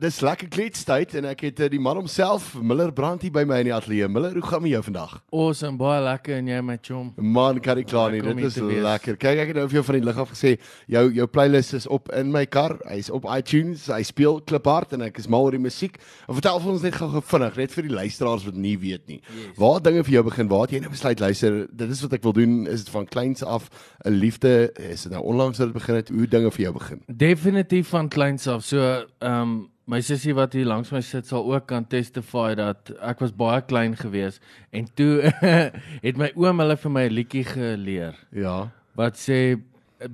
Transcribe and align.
Dis 0.00 0.22
lekker 0.24 0.48
kletstyd 0.48 1.10
en 1.18 1.26
ek 1.28 1.42
het 1.44 1.58
eh, 1.60 1.68
die 1.74 1.78
man 1.82 1.98
homself, 1.98 2.54
Miller 2.64 2.88
Brandt 2.96 3.20
hier 3.26 3.32
by 3.34 3.42
my 3.44 3.58
in 3.60 3.66
die 3.68 3.72
ateljee. 3.76 4.06
Miller, 4.08 4.32
hoe 4.32 4.46
gaan 4.48 4.62
met 4.64 4.70
jou 4.72 4.78
vandag? 4.86 5.10
Awesome, 5.28 5.76
baie 5.76 5.98
lekker 6.06 6.38
en 6.38 6.46
jy 6.48 6.60
my 6.64 6.76
chom. 6.80 7.10
Man, 7.20 7.58
kan 7.60 7.76
nie 7.76 7.84
klaar 7.84 8.14
nie. 8.14 8.22
Dit 8.24 8.38
is 8.48 8.56
lekker. 8.56 9.18
Kyk, 9.20 9.40
ek 9.42 9.50
het 9.50 9.58
nou 9.58 9.66
vir 9.68 9.76
jou 9.76 9.82
van 9.90 9.98
die 9.98 10.06
lig 10.06 10.20
af 10.22 10.30
gesê, 10.32 10.54
jou 10.88 11.02
jou 11.18 11.26
playlist 11.28 11.76
is 11.76 11.88
op 11.92 12.08
in 12.16 12.30
my 12.32 12.46
kar. 12.48 12.78
Hy's 12.88 13.10
op 13.12 13.26
iTunes. 13.28 13.90
Hy 13.92 13.98
speel 14.08 14.40
kliphard 14.48 14.94
en 14.96 15.04
ek 15.04 15.20
is 15.20 15.28
mal 15.28 15.44
oor 15.44 15.58
die 15.58 15.60
musiek. 15.60 15.98
En 16.24 16.38
vertel 16.38 16.62
vir 16.64 16.72
ons 16.72 16.86
net 16.86 16.96
gou 16.96 17.20
vinnig, 17.34 17.58
net 17.60 17.74
vir 17.76 17.88
die 17.90 17.92
luisteraars 17.98 18.46
wat 18.48 18.60
nie 18.68 18.72
weet 18.80 19.04
nie. 19.10 19.18
Yes. 19.20 19.50
Waar 19.60 19.84
dinge 19.84 20.06
vir 20.08 20.16
jou 20.16 20.22
begin? 20.30 20.48
Waar 20.48 20.64
het 20.64 20.76
jy 20.78 20.80
nou 20.86 20.94
besluit 20.94 21.20
luister, 21.20 21.58
dit 21.82 21.92
is 21.92 22.00
wat 22.06 22.16
ek 22.16 22.24
wil 22.24 22.38
doen. 22.40 22.62
Is 22.72 22.86
dit 22.86 22.94
van 22.94 23.04
kleins 23.04 23.44
af 23.44 23.68
'n 24.08 24.16
liefde? 24.16 24.72
Is 24.80 25.04
dit 25.04 25.12
nou 25.12 25.20
onlangs 25.34 25.60
dat 25.60 25.74
dit 25.74 25.76
begin 25.76 26.00
het? 26.00 26.08
Hoe 26.08 26.24
dinge 26.24 26.54
vir 26.56 26.62
jou 26.70 26.72
begin? 26.80 27.04
Definitief 27.04 27.92
van 27.92 28.08
kleins 28.08 28.48
af. 28.48 28.64
So, 28.64 29.04
ehm 29.20 29.28
um, 29.42 29.68
my 29.90 29.98
sussie 30.06 30.34
wat 30.38 30.52
hier 30.54 30.68
langs 30.70 30.92
my 30.94 31.00
sit 31.02 31.26
sal 31.26 31.46
ook 31.52 31.66
kan 31.70 31.86
testify 31.90 32.50
dat 32.58 32.92
ek 33.12 33.22
was 33.24 33.32
baie 33.44 33.62
klein 33.70 33.96
gewees 33.98 34.38
en 34.76 34.86
toe 34.98 35.32
het 36.06 36.20
my 36.20 36.30
oom 36.36 36.62
hulle 36.62 36.76
vir 36.84 36.94
my 36.98 37.04
'n 37.08 37.16
liedjie 37.18 37.44
geleer 37.54 38.14
Ja. 38.44 38.68
wat 38.94 39.18
sê 39.18 39.58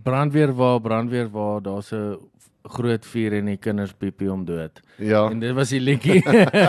brandweer 0.06 0.52
waar 0.56 0.80
brandweer 0.80 1.28
waar 1.30 1.60
daar's 1.62 1.92
'n 1.92 2.16
groot 2.66 3.04
vuur 3.06 3.32
en 3.38 3.46
die 3.46 3.56
kinders 3.62 3.92
piepie 3.94 4.26
om 4.32 4.44
dood. 4.44 4.80
Ja. 4.98 5.30
En 5.30 5.38
dit 5.38 5.52
was 5.54 5.68
die 5.70 5.80
liedjie. 5.80 6.18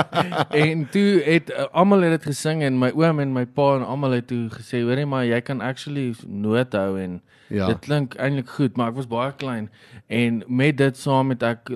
en 0.65 0.84
toe 0.93 1.21
het 1.26 1.49
uh, 1.49 1.65
almal 1.73 2.01
het 2.05 2.12
dit 2.21 2.26
gesing 2.29 2.62
en 2.63 2.77
my 2.77 2.91
oom 2.93 3.20
en 3.20 3.34
my 3.34 3.45
pa 3.45 3.76
en 3.79 3.85
almal 3.85 4.12
het 4.12 4.27
toe 4.29 4.43
gesê, 4.53 4.84
hoorie 4.85 5.05
maar 5.09 5.26
jy 5.26 5.41
kan 5.41 5.62
actually 5.62 6.13
noot 6.27 6.73
hou 6.73 6.99
en 7.01 7.21
Ja. 7.49 7.67
dit 7.71 7.79
klink 7.79 8.13
eintlik 8.20 8.49
goed, 8.49 8.77
maar 8.77 8.89
ek 8.91 8.95
was 8.99 9.07
baie 9.07 9.31
klein 9.39 9.70
en 10.12 10.43
met 10.48 10.77
dit 10.77 10.98
saam 10.98 11.29
het 11.29 11.43
ek 11.43 11.70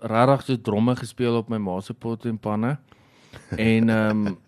regtig 0.00 0.42
so 0.46 0.56
dromme 0.60 0.96
gespeel 0.96 1.36
op 1.36 1.48
my 1.48 1.58
ma 1.58 1.80
se 1.80 1.94
pot 1.94 2.24
en 2.26 2.38
panne. 2.38 2.76
En 3.56 3.88
ehm 3.90 4.26
um, 4.26 4.38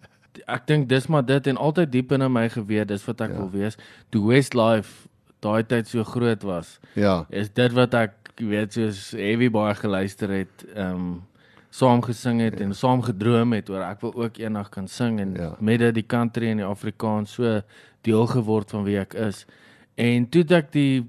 ek 0.47 0.67
dink 0.67 0.89
dis 0.89 1.07
maar 1.11 1.25
dit 1.27 1.47
en 1.47 1.57
altyd 1.57 1.91
diep 1.93 2.13
in 2.13 2.33
my 2.33 2.49
geweet 2.49 2.89
dis 2.89 3.05
wat 3.05 3.21
ek 3.21 3.31
Ja. 3.31 3.37
wil 3.37 3.51
wees. 3.51 3.77
Toe 4.11 4.27
Westlife 4.29 5.09
daai 5.41 5.63
tyd 5.67 5.87
so 5.89 6.05
groot 6.05 6.43
was, 6.43 6.79
Ja. 6.95 7.27
is 7.31 7.49
dit 7.53 7.73
wat 7.73 7.95
ek 7.95 8.13
weet 8.37 8.73
soos 8.73 9.11
heavy 9.11 9.49
baie 9.51 9.75
geluister 9.75 10.29
het, 10.31 10.65
ehm 10.75 10.95
um, 10.95 11.23
saam 11.71 12.01
gesing 12.03 12.41
het 12.41 12.61
en 12.61 12.73
saam 12.75 13.03
gedroom 13.03 13.53
het 13.53 13.69
oor 13.71 13.83
ek 13.83 14.01
wil 14.01 14.15
ook 14.15 14.39
eendag 14.39 14.69
kan 14.71 14.89
sing 14.89 15.21
en 15.21 15.35
Ja. 15.35 15.57
met 15.61 15.79
dit 15.79 15.95
die 15.95 16.07
country 16.07 16.49
en 16.51 16.57
die 16.57 16.67
Afrikaans 16.67 17.33
so 17.33 17.61
deel 18.03 18.27
geword 18.27 18.71
van 18.71 18.85
wie 18.85 18.99
ek 18.99 19.15
is. 19.15 19.47
En 19.97 20.29
toe 20.29 20.43
het 20.43 20.53
ek 20.53 20.73
die 20.73 21.07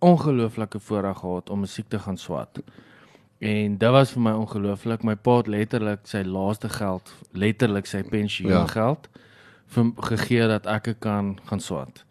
ongelooflike 0.00 0.80
voorreg 0.80 1.18
gehad 1.18 1.50
om 1.50 1.60
musiek 1.60 1.88
te 1.88 1.98
gaan 1.98 2.16
swat. 2.16 2.60
En 3.40 3.78
dit 3.80 3.90
was 3.90 4.10
vir 4.12 4.20
my 4.22 4.32
ongelooflik. 4.36 5.02
My 5.06 5.14
pa 5.16 5.36
het 5.40 5.46
letterlik 5.48 6.04
sy 6.08 6.20
laaste 6.28 6.68
geld, 6.68 7.08
letterlik 7.32 7.86
sy 7.88 8.02
pensioengeld 8.04 9.08
vir 9.72 9.92
gegee 10.10 10.48
dat 10.50 10.66
ek 10.68 10.94
kan 11.00 11.38
gaan 11.48 11.60
swat. 11.60 12.04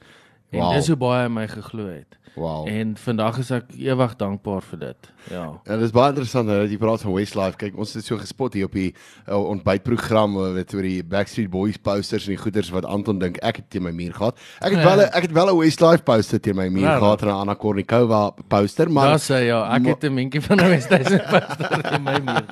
En 0.50 0.60
Wow. 0.64 0.74
dis 0.74 0.88
hoe 0.88 0.96
baie 0.98 1.28
hy 1.28 1.30
my 1.30 1.48
geglo 1.48 1.86
het. 1.92 2.18
Wow. 2.36 2.68
En 2.68 2.96
vandag 2.98 3.38
is 3.40 3.52
ek 3.52 3.64
ewig 3.78 4.16
dankbaar 4.16 4.62
vir 4.62 4.80
dit. 4.80 5.10
Ja. 5.30 5.60
Ja, 5.66 5.76
dit 5.76 5.82
is 5.86 5.92
baie 5.92 6.10
interessant 6.10 6.48
dat 6.48 6.70
jy 6.70 6.78
praat 6.78 7.02
van 7.02 7.14
Westlife. 7.14 7.58
Kyk, 7.58 7.78
ons 7.78 7.94
het 7.94 8.06
so 8.06 8.18
gespot 8.18 8.54
hier 8.54 8.66
op 8.66 8.72
die 8.74 8.94
uh, 9.28 9.36
ontbytprogram 9.50 10.54
met 10.54 10.74
oor 10.74 10.82
die 10.82 11.04
Backstreet 11.04 11.50
Boys 11.50 11.78
posters 11.78 12.28
en 12.28 12.36
die 12.36 12.42
goeders 12.42 12.70
wat 12.72 12.86
Anton 12.86 13.20
dink 13.20 13.38
ek 13.44 13.56
het 13.56 13.70
teen 13.70 13.84
my 13.84 13.92
muur 13.92 14.14
gehad. 14.14 14.38
Ek 14.62 14.72
het 14.76 14.84
wel 14.84 14.98
'n- 15.04 15.10
ek 15.14 15.22
het 15.22 15.32
wel 15.32 15.50
'n 15.54 15.58
Westlife 15.60 16.04
poster 16.04 16.40
teen 16.40 16.56
my 16.56 16.68
muur 16.70 16.84
Ja, 16.88 16.98
gehad 17.00 17.22
en 17.22 17.28
'n 17.28 17.32
Anna 17.32 17.54
Kournikova 17.54 18.32
poster, 18.48 18.90
maar 18.92 19.10
Maar 19.10 19.20
sê 19.20 19.46
ja, 19.48 19.76
ek 19.76 19.86
het 19.86 20.04
'n 20.04 20.14
minkie 20.14 20.42
van 20.42 20.58
'n 20.58 20.70
Westhuizen 20.70 21.20
poster 21.30 21.94
in 21.96 22.04
my 22.04 22.20
muur. 22.20 22.46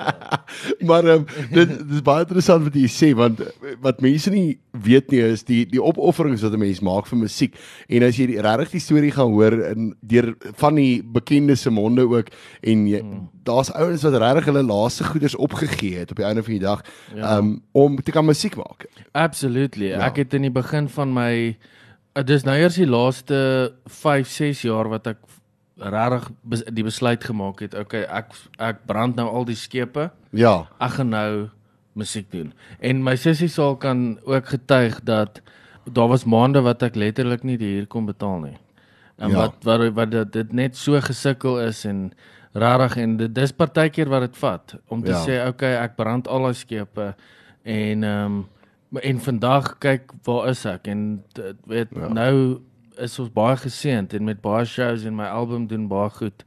maar 0.88 1.04
um, 1.04 1.24
dit, 1.50 1.68
dit 1.68 1.90
is 1.90 2.02
baie 2.02 2.20
interessant 2.20 2.62
wat 2.64 2.74
jy 2.74 2.86
sê 2.88 3.14
want 3.14 3.40
uh, 3.40 3.46
wat 3.80 4.00
mense 4.00 4.30
nie 4.30 4.58
weet 4.70 5.10
nie 5.10 5.20
is 5.20 5.42
die 5.44 5.66
die 5.66 5.82
opofferings 5.82 6.42
wat 6.42 6.52
'n 6.52 6.58
mens 6.58 6.80
maak 6.80 7.06
vir 7.06 7.18
musiek. 7.18 7.54
En 7.88 8.02
as 8.02 8.16
jy 8.16 8.26
regtig 8.40 8.70
die 8.70 8.80
storie 8.80 9.10
gaan 9.10 9.30
hoor 9.32 9.52
deur 10.00 10.34
van 10.60 10.74
die 10.78 11.02
bekende 11.04 11.54
se 11.56 11.70
monde 11.70 12.04
ook 12.08 12.28
en 12.62 12.86
jy, 12.88 13.00
Hmm. 13.00 13.28
daar's 13.44 13.70
ouens 13.72 14.02
wat 14.02 14.16
regtig 14.22 14.44
hulle 14.50 14.62
laaste 14.62 15.04
goeders 15.04 15.34
opgegee 15.36 15.98
het 15.98 16.10
op 16.10 16.16
die 16.16 16.24
einde 16.26 16.42
van 16.42 16.52
die 16.52 16.60
dag 16.64 16.82
Ja. 17.14 17.36
um, 17.38 17.62
om 17.72 17.96
te 18.02 18.10
kan 18.10 18.24
musiek 18.24 18.56
maak. 18.56 18.86
Absolutely. 19.12 19.88
Ja. 19.94 20.06
Ek 20.06 20.16
het 20.16 20.34
in 20.34 20.42
die 20.42 20.50
begin 20.54 20.88
van 20.88 21.12
my 21.12 21.56
uh, 22.16 22.22
dis 22.24 22.44
nou 22.44 22.56
eers 22.58 22.74
die 22.80 22.86
laaste 22.86 23.72
5, 23.86 24.28
6 24.28 24.62
jaar 24.62 24.88
wat 24.88 25.06
ek 25.06 25.18
regtig 25.78 26.30
bes, 26.42 26.64
die 26.74 26.82
besluit 26.84 27.22
gemaak 27.24 27.60
het. 27.60 27.74
Okay, 27.78 28.02
ek 28.02 28.32
ek 28.58 28.80
brand 28.86 29.14
nou 29.16 29.28
al 29.30 29.44
die 29.44 29.54
skepe. 29.56 30.10
Ja. 30.34 30.66
Ek 30.80 30.90
gaan 30.98 31.08
nou 31.14 31.48
musiek 31.98 32.30
doen. 32.30 32.52
En 32.80 33.02
my 33.02 33.14
sussie 33.16 33.48
sal 33.48 33.76
kan 33.76 34.18
ook 34.26 34.46
getuig 34.54 35.00
dat 35.04 35.40
daar 35.92 36.08
was 36.10 36.24
maande 36.24 36.60
wat 36.62 36.82
ek 36.82 36.94
letterlik 36.96 37.42
nie 37.44 37.56
die 37.58 37.70
huur 37.76 37.86
kon 37.86 38.06
betaal 38.06 38.40
nie. 38.40 38.56
En 39.18 39.30
Ja. 39.30 39.36
wat 39.36 39.54
wat 39.66 39.92
wat 39.94 40.10
dit, 40.10 40.32
dit 40.32 40.52
net 40.52 40.76
so 40.76 41.00
gesukkel 41.00 41.60
is 41.60 41.84
en 41.84 42.12
rarig 42.52 42.96
en 42.96 43.16
dit 43.16 43.34
dis 43.34 43.52
partykeer 43.52 44.08
wat 44.08 44.20
dit 44.20 44.36
vat 44.36 44.76
om 44.88 45.02
te 45.04 45.10
Ja. 45.10 45.24
sê 45.26 45.48
okay, 45.48 45.74
ek 45.74 45.96
brand 45.96 46.28
al 46.28 46.42
daai 46.42 46.54
skepe 46.54 47.14
en 47.64 48.04
ehm 48.04 48.24
um, 48.24 48.48
en 49.02 49.18
vandag 49.20 49.74
kyk 49.78 50.12
waar 50.24 50.48
is 50.48 50.64
ek 50.66 50.86
en 50.88 51.22
dit 51.34 51.56
weet 51.66 51.88
Ja. 51.94 52.00
ja. 52.00 52.08
nou 52.12 52.60
is 52.98 53.18
ons 53.18 53.30
baie 53.32 53.56
geseënd 53.56 54.14
en 54.14 54.24
met 54.24 54.40
baie 54.40 54.64
shows 54.64 55.04
en 55.04 55.14
my 55.16 55.26
album 55.26 55.66
doen 55.66 55.88
baie 55.88 56.10
goed. 56.10 56.44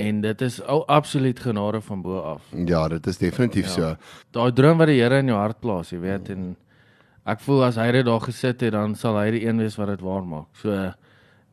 En 0.00 0.20
dit 0.20 0.40
is 0.42 0.62
al 0.62 0.86
absoluut 0.88 1.40
genade 1.40 1.80
van 1.80 2.02
bo 2.02 2.18
af. 2.20 2.42
Ja, 2.66 2.88
dit 2.88 3.06
is 3.06 3.18
definitief 3.18 3.66
ja. 3.66 3.70
so. 3.72 3.96
Daai 4.30 4.52
droom 4.52 4.78
wat 4.78 4.86
die 4.86 5.00
Here 5.02 5.18
in 5.18 5.26
jou 5.26 5.36
hart 5.38 5.60
plaas, 5.60 5.90
jy 5.90 5.98
weet 6.00 6.30
en 6.30 6.56
ek 7.26 7.40
voel 7.40 7.64
as 7.64 7.76
hy 7.76 7.90
dit 7.92 8.04
daar 8.06 8.20
gesit 8.20 8.60
het, 8.60 8.72
dan 8.72 8.94
sal 8.94 9.18
hy 9.18 9.30
die 9.30 9.42
een 9.46 9.58
wees 9.58 9.76
wat 9.76 9.88
dit 9.88 10.00
waar 10.00 10.24
maak. 10.24 10.46
So 10.62 10.92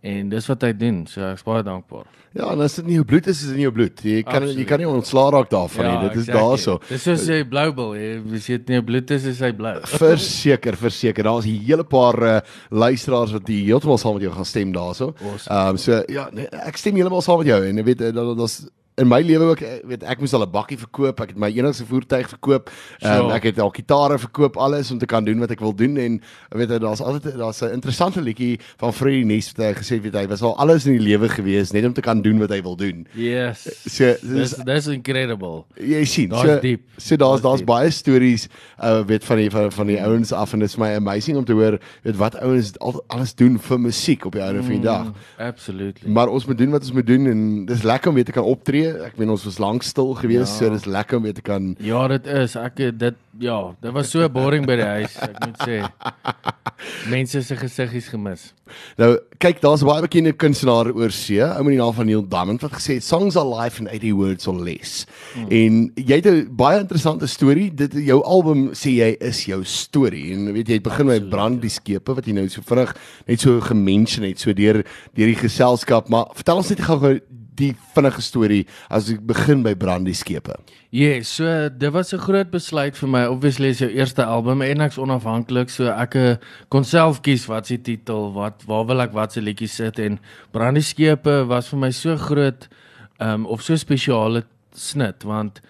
en 0.08 0.30
dis 0.32 0.48
wat 0.52 0.64
hy 0.68 0.72
doen. 0.78 1.04
So 1.10 1.26
ek's 1.34 1.46
baie 1.48 1.66
dankbaar. 1.66 2.08
Ja, 2.38 2.52
en 2.52 2.62
as 2.62 2.76
dit 2.78 2.86
nie 2.86 2.98
jou 3.00 3.06
bloed 3.08 3.28
is, 3.32 3.40
is 3.42 3.50
dit 3.50 3.58
in 3.58 3.64
jou 3.64 3.72
bloed. 3.74 4.02
Jy 4.06 4.22
kan 4.28 4.46
jy 4.46 4.66
kan 4.68 4.82
nie 4.82 4.88
ontslaa 4.90 5.32
raak 5.34 5.50
daarvan 5.50 5.88
nie. 5.88 6.10
Dit 6.10 6.20
is 6.22 6.30
daarso. 6.30 6.78
Dis 6.90 7.06
soos 7.08 7.26
jy 7.32 7.40
blou 7.50 7.66
bil, 7.78 7.94
jy 7.98 8.10
as 8.38 8.50
jy 8.52 8.60
nie 8.68 8.78
jou 8.78 8.86
bloed 8.92 9.14
is, 9.16 9.28
is 9.32 9.42
hy 9.46 9.52
blou. 9.58 9.74
Verseker, 10.04 10.78
verseker. 10.78 11.26
Daar's 11.28 11.48
'n 11.50 11.64
hele 11.66 11.86
paar 11.88 12.18
uh, 12.22 12.40
luisteraars 12.70 13.34
wat 13.38 13.48
die 13.48 13.64
heeltemal 13.66 13.98
saam 14.02 14.20
met 14.20 14.28
jou 14.28 14.34
gaan 14.36 14.46
stem 14.46 14.74
daarso. 14.76 15.14
Awesome. 15.18 15.56
Ehm 15.56 15.70
um, 15.70 15.78
so 15.82 16.04
ja, 16.14 16.28
nee, 16.32 16.50
ek 16.52 16.78
stem 16.78 17.00
heeltemal 17.00 17.26
saam 17.26 17.42
met 17.42 17.54
jou 17.54 17.62
en 17.66 17.82
jy 17.82 17.88
weet 17.90 18.02
eh, 18.02 18.14
dat 18.14 18.38
daar's 18.38 18.60
in 18.98 19.08
my 19.08 19.22
lewe 19.22 19.44
ook 19.52 19.60
eh, 19.62 19.76
weet 19.86 20.04
ek 20.04 20.20
moes 20.20 20.34
al 20.34 20.42
'n 20.42 20.50
bakkie 20.52 20.78
verkoop, 20.78 21.20
ek 21.22 21.30
het 21.30 21.38
my 21.38 21.48
enigste 21.54 21.86
voertuig 21.86 22.30
verkoop. 22.30 22.70
Ehm 23.00 23.12
um, 23.12 23.22
Sure. 23.28 23.34
ek 23.36 23.44
het 23.44 23.60
al 23.60 23.70
gitare 23.70 24.18
verkoop, 24.20 24.58
alles 24.58 24.92
om 24.92 24.98
te 24.98 25.06
kan 25.06 25.24
doen 25.26 25.40
wat 25.40 25.52
ek 25.52 25.60
wil 25.60 25.74
doen 25.76 25.98
en 25.98 26.22
weet 26.50 26.70
jy 26.70 26.80
daar's 26.80 27.02
altyd 27.02 27.38
daar's 27.38 27.62
'n 27.62 27.74
interessante 27.74 28.22
liedjie 28.22 28.60
van 28.78 28.94
Freddie 28.94 29.26
Nest 29.26 29.58
wat 29.58 29.66
hy 29.66 29.74
gesê 29.74 29.94
het 29.96 30.04
weet 30.04 30.14
hy 30.16 30.28
was 30.28 30.42
al 30.42 30.58
alles 30.58 30.86
in 30.88 30.98
die 30.98 31.02
lewe 31.06 31.30
gewees 31.30 31.72
net 31.72 31.86
om 31.86 31.94
te 31.94 32.02
kan 32.02 32.22
doen 32.22 32.40
wat 32.40 32.50
hy 32.50 32.62
wil 32.62 32.76
doen. 32.76 33.08
Yes. 33.14 33.68
So 33.86 34.16
dis 34.22 34.56
Dis 34.66 34.88
incredible. 34.88 35.66
jy 35.76 36.04
sien 36.06 36.30
Daar's 36.30 36.42
so 36.48 36.60
diep. 36.60 36.82
so 36.98 37.16
daar's 37.16 37.42
Daar's 37.42 37.64
baie 37.64 37.92
stories 37.92 38.48
uh 38.84 39.06
weet 39.06 39.24
van 39.24 39.38
die 39.38 39.50
van, 39.50 39.72
van 39.72 39.88
die 39.88 40.02
ouens 40.02 40.32
af 40.32 40.54
en 40.54 40.60
dit 40.60 40.70
is 40.70 40.78
my 40.78 40.96
amazing 40.96 41.38
om 41.38 41.46
te 41.46 41.54
hoor 41.54 41.80
weet 42.04 42.16
wat 42.18 42.36
ouens 42.42 42.80
al, 42.80 43.04
alles 43.08 43.36
doen 43.36 43.60
vir 43.60 43.80
musiek 43.80 44.26
op 44.26 44.32
die 44.32 44.42
einde 44.42 44.62
van 44.64 44.72
die 44.72 44.82
dag. 44.82 45.04
Mm, 45.06 45.14
absolutely. 45.38 46.10
Maar 46.12 46.28
ons 46.28 46.46
moet 46.46 46.58
doen 46.58 46.70
wat 46.72 46.82
ons 46.82 46.92
moet 46.92 47.08
doen 47.08 47.28
en 47.28 47.66
dis 47.66 47.84
lekker 47.84 48.10
om 48.10 48.16
weer 48.16 48.26
te 48.26 48.32
kan 48.32 48.44
optree. 48.44 48.87
Ek 49.06 49.18
meen 49.18 49.30
ons 49.30 49.44
was 49.46 49.58
lank 49.60 49.84
stil 49.84 50.14
gewees, 50.16 50.50
Ja. 50.50 50.56
so 50.58 50.70
dis 50.70 50.86
lekker 50.86 51.18
om 51.18 51.24
weer 51.24 51.34
te 51.34 51.42
kan 51.42 51.76
Ja, 51.80 52.08
dit 52.08 52.26
is. 52.28 52.56
Ek 52.56 52.76
dit 52.76 53.16
ja, 53.40 53.76
dit 53.82 53.92
was 53.94 54.10
so 54.10 54.28
boring 54.30 54.66
by 54.66 54.76
die 54.76 54.84
huis, 54.86 55.16
ek 55.22 55.46
moet 55.46 55.58
sê. 55.68 55.84
Mense 57.10 57.42
se 57.42 57.56
gesiggies 57.58 58.08
gemis. 58.12 58.52
Nou, 59.00 59.18
kyk, 59.42 59.60
daar's 59.64 59.84
baie 59.86 60.02
bekende 60.04 60.34
kunstenaar 60.38 60.90
oor 60.94 61.12
see, 61.16 61.40
ou 61.42 61.64
met 61.66 61.74
die 61.76 61.80
naam 61.80 61.94
van 61.98 62.06
Neil 62.10 62.24
Diamond 62.30 62.62
wat 62.62 62.76
gesê 62.78 62.98
het 63.00 63.06
songs 63.06 63.38
are 63.40 63.48
life 63.48 63.80
and 63.82 63.90
80 63.90 64.14
words 64.18 64.48
or 64.48 64.54
less. 64.58 65.06
Hmm. 65.34 65.48
En 65.50 65.80
jy 65.96 66.20
het 66.20 66.26
'n 66.28 66.48
baie 66.56 66.80
interessante 66.80 67.28
storie. 67.28 67.72
Dit 67.74 67.94
jou 67.94 68.22
album 68.24 68.70
sê 68.74 68.90
jy 68.98 69.16
is 69.20 69.46
jou 69.46 69.64
storie. 69.64 70.34
En 70.34 70.54
weet 70.54 70.68
jy, 70.68 70.74
jy 70.74 70.80
het 70.82 70.84
begin 70.84 71.06
met 71.06 71.30
brand 71.30 71.62
die 71.62 71.70
skepe 71.70 72.14
wat 72.16 72.26
jy 72.26 72.34
nou 72.34 72.48
so 72.50 72.62
vinnig 72.62 72.96
net 73.28 73.40
so 73.40 73.60
gemention 73.62 74.24
het 74.26 74.40
so 74.40 74.54
deur 74.54 74.84
deur 75.16 75.28
die 75.28 75.36
geselskap, 75.36 76.10
maar 76.10 76.28
vertel 76.36 76.58
ons 76.58 76.70
net 76.70 76.80
gou-gou 76.82 77.20
die 77.58 77.74
vinnige 77.96 78.24
storie 78.24 78.64
as 78.94 79.10
ek 79.14 79.22
begin 79.28 79.64
by 79.66 79.74
brand 79.78 80.08
die 80.08 80.16
skepe. 80.18 80.56
Ja, 80.90 81.18
yes, 81.18 81.36
so 81.36 81.70
dit 81.70 81.92
was 81.94 82.14
'n 82.14 82.24
groot 82.24 82.52
besluit 82.52 82.98
vir 82.98 83.10
my. 83.10 83.26
Obviously 83.26 83.70
is 83.70 83.80
jou 83.80 83.90
eerste 83.90 84.24
album 84.24 84.62
en 84.62 84.82
ek's 84.82 84.98
onafhanklik, 84.98 85.70
so 85.70 85.92
ek 85.92 86.16
eh, 86.16 86.36
kon 86.70 86.84
self 86.84 87.22
kies 87.22 87.46
wat 87.48 87.68
se 87.68 87.78
titel, 87.78 88.34
wat 88.34 88.64
waar 88.68 88.86
wil 88.86 89.02
ek 89.02 89.14
wat 89.14 89.34
se 89.34 89.42
liedjie 89.42 89.68
sit 89.68 90.00
en 90.00 90.20
Brandie 90.52 90.84
skepe 90.84 91.46
was 91.48 91.68
vir 91.68 91.80
my 91.80 91.92
so 91.92 92.16
groot 92.18 92.68
um 93.20 93.46
of 93.46 93.62
so 93.62 93.76
spesiale 93.76 94.44
snit 94.74 95.24
want 95.24 95.62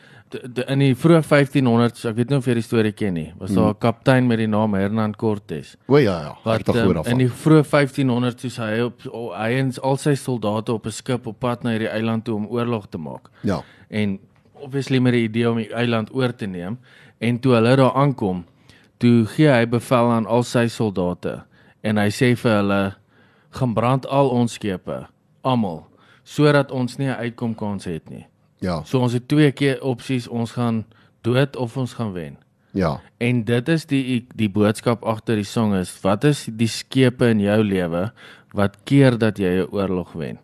in 0.68 0.79
die 0.79 0.94
vroeë 0.95 1.21
1500s, 1.24 2.06
ek 2.09 2.15
weet 2.15 2.29
nie 2.29 2.38
of 2.38 2.47
jy 2.47 2.53
die 2.57 2.62
storie 2.65 2.91
ken 2.91 3.13
nie, 3.13 3.33
was 3.39 3.51
daar 3.51 3.69
'n 3.74 3.77
kaptein 3.79 4.27
met 4.27 4.38
die 4.39 4.47
naam 4.47 4.74
Hernan 4.74 5.13
Cortes. 5.15 5.75
O 5.88 5.97
ja 5.97 6.19
ja, 6.21 6.38
Wat 6.44 6.68
um, 6.75 7.03
in 7.06 7.18
die 7.18 7.29
vroeë 7.29 7.63
1500s 7.63 8.35
toe 8.35 8.50
hy 8.65 8.81
op 8.81 9.01
o- 9.12 9.33
hy 9.33 9.51
en 9.59 9.71
al 9.81 9.97
sy 9.97 10.15
soldate 10.15 10.74
op 10.74 10.85
'n 10.85 10.91
skip 10.91 11.27
op 11.27 11.39
pad 11.39 11.63
na 11.63 11.69
hierdie 11.71 11.88
eiland 11.89 12.25
toe 12.25 12.35
om 12.35 12.47
oorlog 12.47 12.88
te 12.89 12.97
maak. 12.97 13.29
Ja. 13.44 13.62
En 13.89 14.19
obviously 14.53 15.00
met 15.00 15.13
die 15.13 15.24
idee 15.24 15.50
om 15.50 15.57
die 15.57 15.74
eiland 15.74 16.09
oor 16.13 16.35
te 16.35 16.45
neem 16.45 16.77
en 17.19 17.39
toe 17.39 17.53
hulle 17.53 17.75
daar 17.75 17.94
aankom, 17.94 18.45
toe 18.97 19.25
gee 19.25 19.47
hy 19.50 19.65
bevel 19.65 20.12
aan 20.12 20.25
al 20.25 20.44
sy 20.44 20.68
soldate 20.68 21.44
en 21.83 21.97
hy 21.97 22.09
sê 22.09 22.35
vir 22.35 22.51
hulle 22.51 22.95
gaan 23.51 23.74
brand 23.74 24.06
al 24.06 24.29
ons 24.29 24.53
skepe, 24.53 25.07
almal, 25.44 25.88
sodat 26.24 26.71
ons 26.71 26.97
nie 26.97 27.07
'n 27.07 27.15
uitkom 27.19 27.56
kans 27.56 27.85
het 27.85 28.09
nie. 28.09 28.25
Ja. 28.59 28.81
So 28.86 29.00
ons 29.00 29.13
het 29.13 29.27
twee 29.27 29.51
keer 29.51 29.81
opsies, 29.86 30.27
ons 30.27 30.51
gaan 30.51 30.86
dood 31.21 31.56
of 31.56 31.77
ons 31.77 31.94
gaan 31.94 32.12
wen. 32.13 32.38
Ja. 32.71 33.00
En 33.18 33.44
dit 33.44 33.69
is 33.69 33.86
die 33.86 34.27
die 34.36 34.50
boodskap 34.50 35.04
agter 35.06 35.36
die 35.36 35.48
song 35.48 35.74
is 35.75 35.92
wat 36.01 36.24
is 36.24 36.45
die 36.51 36.68
skepe 36.69 37.30
in 37.33 37.39
jou 37.39 37.63
lewe 37.63 38.12
wat 38.57 38.77
keer 38.83 39.18
dat 39.18 39.38
jy 39.38 39.62
'n 39.62 39.68
oorlog 39.71 40.12
wen. 40.13 40.39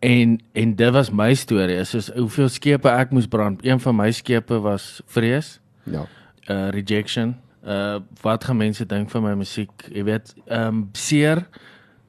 En 0.00 0.38
en 0.52 0.74
dit 0.76 0.90
was 0.92 1.10
my 1.10 1.34
storie. 1.34 1.76
Is 1.76 1.90
soos 1.90 2.10
hoeveel 2.14 2.48
skepe 2.48 2.88
ek 2.88 3.10
moes 3.10 3.26
brand. 3.26 3.64
Een 3.64 3.80
van 3.80 3.96
my 3.96 4.10
skepe 4.12 4.60
was 4.60 5.00
vrees, 5.06 5.60
Ja. 5.84 6.06
uh 6.50 6.68
rejection. 6.70 7.36
Uh 7.66 7.98
wat 8.22 8.44
gaan 8.44 8.56
mense 8.56 8.86
dink 8.86 9.10
van 9.10 9.22
my 9.22 9.34
musiek? 9.34 9.70
Jy 9.92 10.04
weet, 10.04 10.34
ehm 10.46 10.66
um, 10.66 10.88
seer 10.92 11.46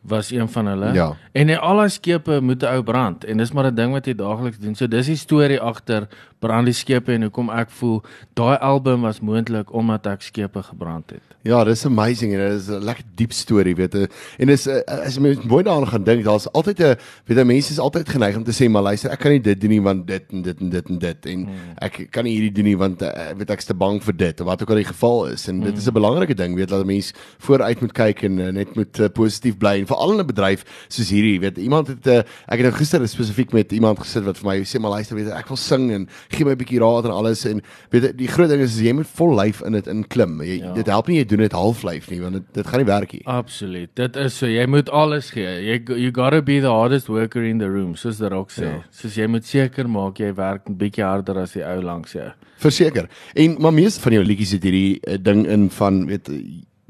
was 0.09 0.31
een 0.31 0.49
van 0.49 0.67
hulle. 0.67 0.93
Ja. 0.93 1.15
En 1.31 1.51
al 1.59 1.75
daai 1.75 1.89
skepe 1.89 2.39
moet 2.41 2.63
'n 2.63 2.65
ou 2.73 2.83
brand 2.83 3.25
en 3.25 3.37
dis 3.37 3.51
maar 3.51 3.71
'n 3.71 3.75
ding 3.75 3.91
wat 3.91 4.05
jy 4.05 4.15
daagliks 4.15 4.57
doen. 4.57 4.75
So 4.75 4.87
dis 4.87 5.05
die 5.05 5.15
storie 5.15 5.59
agter 5.59 6.07
brand 6.39 6.65
die 6.65 6.73
skepe 6.73 7.11
en 7.13 7.21
hoekom 7.27 7.49
ek 7.49 7.69
voel 7.69 8.01
daai 8.33 8.57
album 8.63 9.01
was 9.01 9.19
moontlik 9.19 9.73
omdat 9.75 10.07
ek 10.07 10.21
skepe 10.21 10.63
gebrand 10.63 11.09
het. 11.11 11.21
Ja, 11.43 11.63
dis 11.63 11.85
amazing 11.85 12.33
en 12.35 12.39
dit 12.39 12.59
is 12.61 12.67
'n 12.69 12.83
lekker 12.83 13.03
diep 13.15 13.31
storie, 13.31 13.75
weet 13.75 13.93
jy. 13.93 14.07
En 14.39 14.47
dis 14.47 14.67
eh, 14.67 14.81
as 14.87 15.15
jy 15.15 15.37
mooi 15.47 15.63
daaraan 15.63 15.87
gaan 15.87 16.03
dink, 16.03 16.23
daar's 16.23 16.47
altyd 16.51 16.79
'n 16.79 16.95
weet 17.27 17.37
jy 17.37 17.43
mense 17.43 17.71
is 17.71 17.79
altyd 17.79 18.09
geneig 18.09 18.35
om 18.35 18.43
te 18.43 18.51
sê 18.51 18.69
maar 18.69 18.81
luister, 18.83 19.11
ek 19.11 19.19
kan 19.19 19.31
nie 19.31 19.39
dit 19.41 19.61
doen 19.61 19.69
nie 19.69 19.81
want 19.81 20.07
dit 20.07 20.23
en 20.31 20.41
dit 20.41 20.59
en 20.61 20.69
dit 20.69 20.89
en 20.89 20.97
dit 20.99 21.25
en 21.25 21.39
Hmm. 21.45 21.55
ek 21.81 22.07
kan 22.11 22.23
nie 22.23 22.33
hierdie 22.39 22.51
doen 22.51 22.65
nie 22.65 22.77
want 22.77 23.01
uh, 23.01 23.09
weet 23.37 23.49
ek's 23.49 23.65
te 23.65 23.73
bang 23.73 24.03
vir 24.03 24.13
dit 24.17 24.41
of 24.41 24.45
wat 24.47 24.61
ook 24.61 24.69
al 24.69 24.75
die 24.75 24.83
geval 24.93 25.25
is. 25.27 25.47
En 25.47 25.59
dit 25.59 25.77
is 25.77 25.85
Hmm. 25.85 25.89
'n 25.91 25.93
belangrike 26.01 26.35
ding, 26.35 26.55
weet 26.55 26.69
dat 26.69 26.83
'n 26.83 26.87
mens 26.87 27.13
vooruit 27.39 27.81
moet 27.81 27.91
kyk 27.93 28.23
en 28.23 28.37
uh, 28.39 28.51
net 28.51 28.75
moet 28.75 28.99
uh, 28.99 29.07
positief 29.07 29.57
bly 29.57 29.79
en 29.79 29.87
veral 29.87 30.11
in 30.11 30.19
'n 30.19 30.25
bedryf 30.27 30.63
soos 30.87 31.09
hierdie, 31.09 31.39
weet 31.39 31.57
iemand 31.57 31.87
het 31.87 32.07
uh, 32.07 32.17
ek 32.47 32.59
het 32.59 32.61
nou 32.61 32.71
gister 32.73 33.07
spesifiek 33.07 33.51
met 33.53 33.71
iemand 33.71 33.99
gesit 33.99 34.23
wat 34.23 34.37
vir 34.37 34.45
my 34.47 34.59
sê 34.63 34.79
maar 34.79 34.91
luister, 34.91 35.15
weet 35.15 35.27
ek 35.31 35.47
wil 35.47 35.57
sing 35.57 35.91
en 35.91 36.07
gee 36.29 36.45
my 36.45 36.51
'n 36.53 36.57
bietjie 36.57 36.79
raad 36.79 37.05
en 37.05 37.11
alles 37.11 37.45
en 37.45 37.61
weet 37.91 38.03
jy, 38.03 38.11
die 38.17 38.27
groot 38.27 38.49
ding 38.49 38.61
is, 38.61 38.75
is 38.75 38.81
jy 38.85 38.93
moet 38.93 39.07
vol 39.07 39.35
lyf 39.35 39.61
in 39.65 39.73
dit 39.73 39.87
inklim. 39.87 40.41
Jy 40.41 40.59
Ja. 40.59 40.73
dit 40.73 40.85
help 40.87 41.07
nie 41.07 41.17
jy 41.17 41.25
doen 41.25 41.39
dit 41.39 41.51
halflyf 41.51 42.09
nie 42.11 42.19
want 42.21 42.33
dit 42.33 42.43
dit 42.53 42.67
gaan 42.67 42.79
nie 42.79 42.85
werk 42.85 43.13
nie. 43.13 43.21
Absoluut. 43.25 43.89
Dit 43.95 44.15
is 44.15 44.33
so 44.37 44.45
jy 44.47 44.65
moet 44.67 44.89
alles 44.89 45.31
gee. 45.31 45.43
Jy 45.65 45.81
you 45.97 46.11
got 46.11 46.31
to 46.31 46.41
be 46.41 46.59
the 46.59 46.69
hardest 46.69 47.07
worker 47.09 47.43
in 47.43 47.57
the 47.59 47.67
room, 47.67 47.95
soos 47.95 48.17
die 48.17 48.27
rock 48.29 48.49
sê. 48.51 48.63
Ja. 48.63 48.83
Soos 48.91 49.15
jy 49.15 49.27
moet 49.27 49.45
seker 49.45 49.87
maak 49.89 50.17
jy 50.19 50.33
werk 50.35 50.69
'n 50.69 50.75
bietjie 50.77 51.03
harder 51.03 51.37
as 51.39 51.53
die 51.53 51.63
ou 51.63 51.81
langs 51.81 52.13
jou. 52.13 52.31
Verseker. 52.59 53.07
En 53.35 53.55
maar 53.59 53.73
meeste 53.73 53.99
van 54.01 54.11
jou 54.13 54.23
liedjies 54.23 54.51
het 54.51 54.63
hierdie 54.63 54.99
uh, 55.07 55.17
ding 55.17 55.47
in 55.47 55.69
van 55.69 56.05
weet 56.07 56.29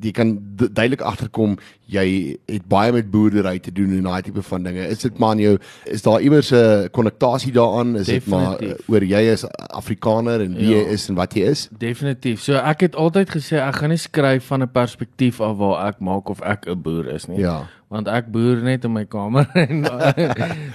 jy 0.02 0.12
kan 0.12 0.40
du- 0.56 0.70
duidelik 0.72 1.02
agterkom 1.02 1.58
jy 1.88 2.38
het 2.48 2.68
baie 2.68 2.92
met 2.92 3.12
boerdery 3.12 3.60
te 3.60 3.72
doen 3.72 3.92
en 3.98 4.04
daai 4.04 4.22
tipe 4.22 4.42
van 4.42 4.64
dinge. 4.64 4.88
Is 4.88 5.00
dit 5.00 5.18
maar 5.20 5.32
in 5.32 5.40
jou 5.40 5.58
is 5.86 6.02
daar 6.02 6.22
iewers 6.22 6.52
'n 6.52 6.90
konnektasie 6.92 7.52
daaraan? 7.52 7.96
Is 7.96 8.06
dit 8.06 8.28
maar 8.28 8.58
oor 8.88 9.04
jy 9.04 9.22
is 9.32 9.46
Afrikaner 9.74 10.42
en 10.42 10.54
wie 10.56 10.70
Ja. 10.70 10.78
jy 10.78 10.86
is 10.94 11.10
en 11.10 11.16
wat 11.16 11.34
jy 11.34 11.42
is? 11.50 11.68
Definitief. 11.78 12.42
So 12.42 12.54
ek 12.54 12.82
het 12.82 12.96
altyd 12.96 13.30
gesê 13.30 13.58
ek 13.58 13.76
gaan 13.76 13.90
nie 13.90 13.98
skryf 13.98 14.44
van 14.46 14.62
'n 14.64 14.70
perspektief 14.72 15.42
af 15.42 15.58
waar 15.58 15.88
ek 15.88 16.00
maak 16.00 16.30
of 16.30 16.42
ek 16.42 16.68
'n 16.68 16.82
boer 16.82 17.08
is 17.14 17.28
nie. 17.28 17.40
Ja. 17.40 17.68
Want 17.90 18.08
ek 18.08 18.28
boer 18.30 18.60
net 18.62 18.84
in 18.86 18.94
my 18.94 19.06
kamer 19.10 19.48
en 19.66 19.86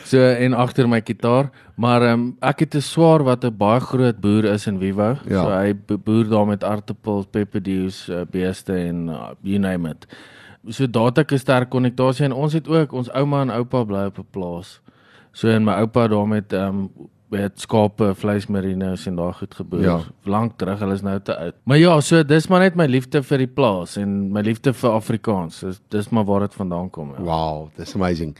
so 0.05 0.19
en 0.19 0.55
agter 0.59 0.89
my 0.91 0.99
kitaar, 1.01 1.51
maar 1.79 2.03
um, 2.11 2.25
ek 2.43 2.65
het 2.67 2.75
'n 2.75 2.83
swaar 2.83 3.23
wat 3.23 3.45
'n 3.45 3.55
baie 3.57 3.81
groot 3.81 4.19
boer 4.21 4.45
is 4.51 4.67
in 4.67 4.79
Vivo. 4.79 5.15
Ja. 5.31 5.43
So 5.43 5.51
hy 5.51 5.75
bo- 5.75 5.99
boer 5.99 6.25
daar 6.29 6.47
met 6.47 6.65
aartappels, 6.65 7.27
pepperdews, 7.31 8.09
uh, 8.11 8.25
beeste 8.31 8.75
en 8.75 9.09
uh, 9.09 9.31
you 9.43 9.59
name 9.59 9.91
it. 9.91 10.07
So 10.69 10.87
daar 10.91 11.05
het 11.15 11.19
ek 11.19 11.33
'n 11.33 11.39
sterk 11.39 11.71
konnektasie 11.71 12.25
en 12.25 12.33
ons 12.33 12.53
het 12.53 12.69
ook 12.69 12.93
ons 12.93 13.11
ouma 13.13 13.43
en 13.43 13.51
oupa 13.51 13.85
bly 13.85 14.05
op 14.11 14.19
'n 14.19 14.27
plaas. 14.31 14.81
So 15.33 15.49
en 15.49 15.65
my 15.65 15.73
oupa 15.73 16.09
daar 16.09 16.27
met 16.29 16.53
ehm 16.53 16.69
um, 16.69 16.91
het 17.39 17.61
skape, 17.61 18.15
vleismerinos 18.19 19.07
en 19.07 19.17
daai 19.17 19.33
goed 19.39 19.55
geboer. 19.55 19.83
Ja. 19.85 19.97
Lank 20.25 20.59
terug, 20.59 20.79
hulle 20.85 20.95
is 20.95 21.05
nou 21.05 21.17
te 21.21 21.37
oud. 21.37 21.57
Maar 21.65 21.79
ja, 21.79 22.01
so 22.01 22.23
dis 22.23 22.49
maar 22.49 22.65
net 22.65 22.77
my 22.79 22.87
liefde 22.87 23.23
vir 23.23 23.45
die 23.45 23.51
plaas 23.51 23.97
en 24.01 24.33
my 24.35 24.45
liefde 24.47 24.73
vir 24.73 24.91
Afrikaans. 24.91 25.61
Dis 25.65 25.81
dis 25.95 26.11
maar 26.15 26.25
waar 26.29 26.47
dit 26.47 26.55
vandaan 26.55 26.91
kom. 26.91 27.15
Ja. 27.17 27.25
Wow, 27.25 27.69
dis 27.79 27.95
amazing. 27.95 28.37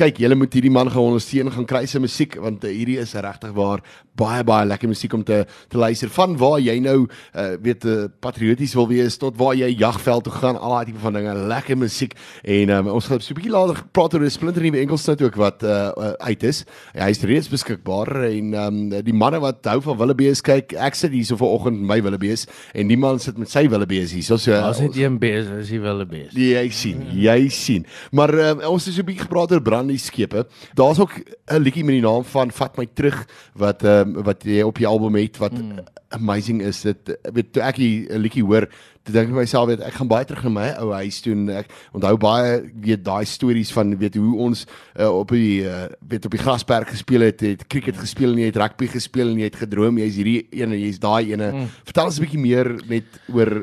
Kyk, 0.00 0.20
julle 0.22 0.38
moet 0.38 0.54
hierdie 0.56 0.72
man 0.72 0.90
gaan 0.90 1.12
ondersteun, 1.12 1.52
gaan 1.52 1.68
kry 1.68 1.84
sy 1.86 2.00
musiek 2.02 2.38
want 2.40 2.64
uh, 2.64 2.70
hierdie 2.72 2.98
is 3.02 3.14
regtig 3.14 3.52
waar 3.56 3.84
baie 4.20 4.44
baie 4.44 4.66
lekker 4.68 4.90
musiek 4.90 5.12
om 5.16 5.24
te 5.24 5.44
te 5.68 5.78
luister. 5.78 6.10
Van 6.12 6.36
waar 6.40 6.58
jy 6.60 6.76
nou 6.82 6.98
uh, 7.06 7.46
weet 7.62 7.84
uh, 7.88 8.06
patrioties 8.20 8.74
wil 8.78 8.88
wees 8.90 9.18
tot 9.20 9.36
waar 9.40 9.56
jy 9.58 9.70
jagveld 9.80 10.24
toe 10.26 10.34
gaan, 10.34 10.58
al 10.58 10.76
daai 10.76 10.90
tipe 10.90 11.02
van 11.02 11.16
dinge, 11.16 11.34
lekker 11.50 11.78
musiek. 11.78 12.16
En 12.44 12.74
um, 12.76 12.92
ons 12.96 13.06
gaan 13.10 13.20
so 13.20 13.32
'n 13.32 13.38
bietjie 13.40 13.54
later 13.54 13.82
praat 13.92 14.14
oor 14.14 14.24
'n 14.24 14.30
splinter 14.30 14.62
nuwe 14.62 14.80
enkelsnit 14.80 15.22
ook 15.22 15.36
wat 15.36 15.62
uh, 15.62 15.92
uh, 15.96 16.12
uit 16.28 16.42
is. 16.42 16.64
Hy 16.94 17.10
is 17.10 17.22
reeds 17.22 17.48
beskikbaar 17.48 18.19
en 18.26 18.54
um, 18.54 18.78
die 19.06 19.14
manne 19.16 19.40
wat 19.42 19.64
hou 19.70 19.80
van 19.84 19.98
wildebees 20.00 20.42
kyk, 20.44 20.74
ek 20.74 20.98
sit 20.98 21.14
hier 21.14 21.24
so 21.24 21.36
vanoggend 21.40 21.80
met 21.80 21.88
my 21.90 21.98
wildebees 22.08 22.46
en 22.74 22.90
die 22.90 22.98
man 23.00 23.18
sit 23.22 23.38
met 23.40 23.50
sy 23.50 23.66
wildebees 23.70 24.14
hier. 24.16 24.24
So 24.26 24.36
so 24.36 24.52
Daar's 24.52 24.80
net 24.80 24.96
een 24.96 25.18
bees, 25.22 25.48
as 25.48 25.70
jy 25.70 25.80
wil 25.80 26.02
'n 26.04 26.08
bees. 26.08 26.32
Jy 26.32 26.68
sien, 26.70 27.06
jy 27.12 27.48
sien. 27.48 27.86
Maar 28.12 28.34
uh, 28.34 28.68
ons 28.68 28.84
het 28.84 28.94
so 28.94 29.02
'n 29.02 29.06
bietjie 29.06 29.26
gepraat 29.26 29.52
oor 29.52 29.62
brandieskepe. 29.62 30.46
Daar's 30.74 30.98
ook 30.98 31.14
'n 31.48 31.62
liedjie 31.62 31.84
met 31.84 32.00
die 32.00 32.06
naam 32.06 32.24
van 32.24 32.50
Vat 32.50 32.76
my 32.76 32.86
terug 32.94 33.26
wat 33.54 33.84
ehm 33.84 34.16
um, 34.16 34.22
wat 34.24 34.44
jy 34.44 34.62
op 34.62 34.76
die 34.76 34.86
album 34.86 35.14
het 35.16 35.38
wat 35.38 35.52
mm. 35.52 35.84
Amazing 36.16 36.62
is. 36.62 36.82
Dit 36.82 37.12
weet 37.34 37.52
toe 37.54 37.62
ek 37.62 37.78
die 37.80 38.06
liedjie 38.18 38.44
hoor, 38.46 38.66
toe 39.06 39.14
dink 39.14 39.30
ek 39.30 39.36
myself 39.36 39.68
weet 39.70 39.84
ek 39.86 39.96
gaan 39.96 40.10
baie 40.10 40.26
terug 40.28 40.44
na 40.48 40.52
my 40.54 40.66
ou 40.82 40.90
huis 40.98 41.20
toe 41.24 41.32
en 41.36 41.46
ek 41.62 41.70
onthou 41.96 42.14
baie 42.20 42.58
weet 42.84 43.04
daai 43.06 43.24
stories 43.28 43.72
van 43.74 43.94
weet 44.00 44.18
hoe 44.20 44.32
ons 44.46 44.66
uh, 44.66 45.08
op 45.08 45.32
die 45.34 45.62
uh, 45.64 45.86
weet 46.10 46.28
op 46.28 46.36
die 46.36 46.42
grasperk 46.42 46.92
gespeel 46.92 47.28
het, 47.28 47.44
het 47.46 47.64
cricket 47.70 47.98
gespeel 48.00 48.34
en 48.34 48.42
jy 48.42 48.50
het 48.50 48.60
rugby 48.60 48.90
gespeel 48.92 49.32
en 49.32 49.40
jy 49.40 49.48
het 49.50 49.60
gedroom 49.62 50.02
jy's 50.02 50.18
hierdie 50.20 50.42
een 50.50 50.74
en 50.74 50.80
jy's 50.80 51.00
daai 51.02 51.32
ene. 51.32 51.52
Mm. 51.54 51.70
Vertel 51.88 52.12
ons 52.12 52.20
'n 52.20 52.26
bietjie 52.26 52.44
meer 52.44 52.74
net 52.90 53.22
oor 53.32 53.54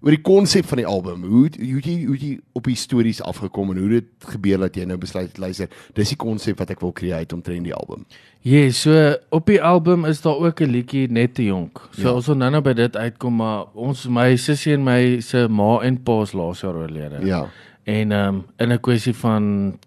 oor 0.00 0.14
die 0.14 0.22
konsep 0.24 0.66
van 0.70 0.82
die 0.82 0.86
album. 0.86 1.24
Hoe 1.24 1.48
hoe 1.58 1.80
jy 1.80 1.96
hoe 2.04 2.18
jy 2.18 2.30
op 2.52 2.64
die 2.64 2.76
stories 2.76 3.22
afgekom 3.22 3.70
en 3.70 3.78
hoe 3.82 3.88
dit 3.88 4.28
gebeur 4.34 4.58
dat 4.66 4.76
jy 4.76 4.84
nou 4.88 4.98
besluit 5.00 5.38
luister, 5.38 5.68
dis 5.94 6.14
die 6.14 6.20
konsep 6.20 6.58
wat 6.58 6.70
ek 6.70 6.80
wil 6.84 6.92
create 6.92 7.34
omtrent 7.34 7.64
die 7.64 7.74
album. 7.74 8.06
Ja, 8.44 8.64
yes, 8.66 8.82
so 8.84 9.14
op 9.30 9.46
die 9.48 9.60
album 9.62 10.04
is 10.04 10.20
daar 10.20 10.36
ook 10.36 10.60
'n 10.60 10.70
liedjie 10.70 11.08
net 11.08 11.34
te 11.34 11.44
jonk. 11.44 11.80
So 11.92 12.08
ja. 12.08 12.14
ons 12.14 12.26
wil 12.26 12.36
nou-nou 12.36 12.62
by 12.62 12.72
dit 12.72 12.96
uitkom, 12.96 13.36
maar 13.36 13.64
ons 13.74 14.06
my 14.06 14.36
sussie 14.36 14.74
en 14.74 14.84
my 14.84 15.20
se 15.20 15.48
ma 15.48 15.80
en 15.80 16.02
pa 16.02 16.22
is 16.22 16.32
laas 16.32 16.60
jaar 16.60 16.76
oorlede. 16.76 17.24
Ja. 17.26 17.48
En 17.84 18.12
ehm 18.12 18.34
um, 18.34 18.44
in 18.58 18.72
'n 18.72 18.80
kwessie 18.80 19.14
van 19.14 19.78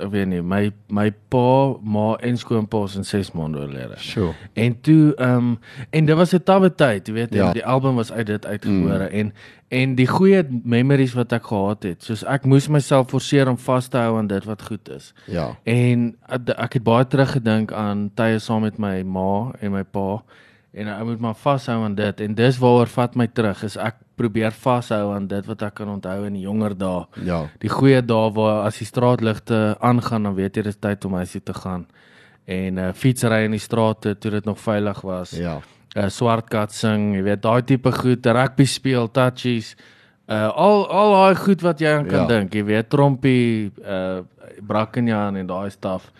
ek 0.00 0.10
weet 0.10 0.28
nie, 0.30 0.40
my 0.42 0.70
my 0.88 1.10
pa, 1.32 1.76
ma 1.82 2.14
en 2.26 2.38
skoonpa 2.38 2.82
is 2.88 2.96
in 2.98 3.04
6 3.04 3.32
maande 3.38 3.60
oorlede. 3.62 3.98
Sure. 4.02 4.34
En 4.54 4.80
toe 4.80 5.14
ehm 5.14 5.36
um, 5.36 5.58
en 5.90 6.04
dit 6.04 6.16
was 6.16 6.34
'n 6.34 6.42
tawwe 6.44 6.74
tyd, 6.74 7.06
jy 7.06 7.14
weet, 7.14 7.34
Ja. 7.34 7.52
die 7.52 7.64
album 7.66 7.94
was 7.94 8.12
uit 8.12 8.26
dit 8.26 8.46
uitgebore 8.46 9.08
mm. 9.08 9.14
en 9.20 9.32
en 9.68 9.94
die 9.94 10.06
goeie 10.06 10.42
memories 10.64 11.14
wat 11.14 11.32
ek 11.32 11.46
gehad 11.46 11.82
het, 11.82 12.02
soos 12.02 12.24
ek 12.24 12.44
moes 12.44 12.68
myself 12.68 13.08
forceer 13.10 13.48
om 13.48 13.58
vas 13.58 13.88
te 13.88 13.96
hou 13.96 14.18
aan 14.18 14.26
dit 14.26 14.44
wat 14.44 14.62
goed 14.62 14.88
is. 14.88 15.14
Ja. 15.26 15.56
En 15.62 16.16
ek, 16.28 16.48
ek 16.56 16.72
het 16.72 16.82
baie 16.82 17.06
teruggedink 17.06 17.72
aan 17.72 18.10
tye 18.14 18.38
saam 18.38 18.62
met 18.62 18.78
my 18.78 19.02
ma 19.02 19.52
en 19.60 19.72
my 19.72 19.84
pa 19.84 20.22
en 20.72 20.88
ek 20.88 21.04
moet 21.04 21.20
maar 21.20 21.34
vashou 21.34 21.80
aan 21.84 21.94
dit 21.98 22.20
en 22.20 22.34
dis 22.34 22.58
waaroor 22.62 22.86
vat 22.86 23.16
my 23.18 23.26
terug 23.26 23.62
is 23.66 23.76
ek 23.76 23.96
probeer 24.16 24.52
vashou 24.54 25.12
aan 25.14 25.26
dit 25.26 25.46
wat 25.46 25.62
ek 25.66 25.74
kan 25.80 25.88
onthou 25.88 26.26
in 26.28 26.34
die 26.36 26.42
jonger 26.44 26.74
dae. 26.78 27.06
Ja. 27.26 27.40
Die 27.60 27.68
goeie 27.72 28.02
dae 28.04 28.30
waar 28.36 28.66
as 28.68 28.78
die 28.78 28.86
straatligte 28.86 29.76
aangaan 29.80 30.22
dan 30.28 30.34
weet 30.36 30.56
jy 30.56 30.62
dis 30.68 30.76
tyd 30.78 31.04
om 31.04 31.14
huis 31.18 31.32
toe 31.32 31.40
te 31.42 31.54
gaan. 31.54 31.86
En 32.46 32.78
uh 32.78 32.92
fietsry 32.94 33.44
in 33.46 33.50
die 33.56 33.62
strate 33.62 34.14
toe 34.18 34.30
dit 34.30 34.44
nog 34.44 34.58
veilig 34.60 35.00
was. 35.02 35.30
Ja. 35.38 35.58
Uh 35.96 36.08
swart 36.08 36.48
kat 36.50 36.72
sing, 36.72 37.14
jy 37.16 37.22
weet 37.22 37.42
daai 37.42 37.62
tipe 37.66 37.90
goed, 37.92 38.26
rugby 38.26 38.64
speel, 38.64 39.08
touchies. 39.10 39.74
Uh 40.30 40.46
al 40.54 40.84
al 40.86 41.12
daai 41.16 41.34
goed 41.42 41.62
wat 41.66 41.80
jy 41.80 41.88
aan 41.96 42.06
kan 42.06 42.20
Ja. 42.20 42.26
dink, 42.26 42.54
jy 42.54 42.64
weet 42.64 42.90
trompie, 42.90 43.72
uh 43.82 44.20
brakkenjaan 44.60 45.36
en 45.36 45.46
daai 45.46 45.70
staf. 45.70 46.10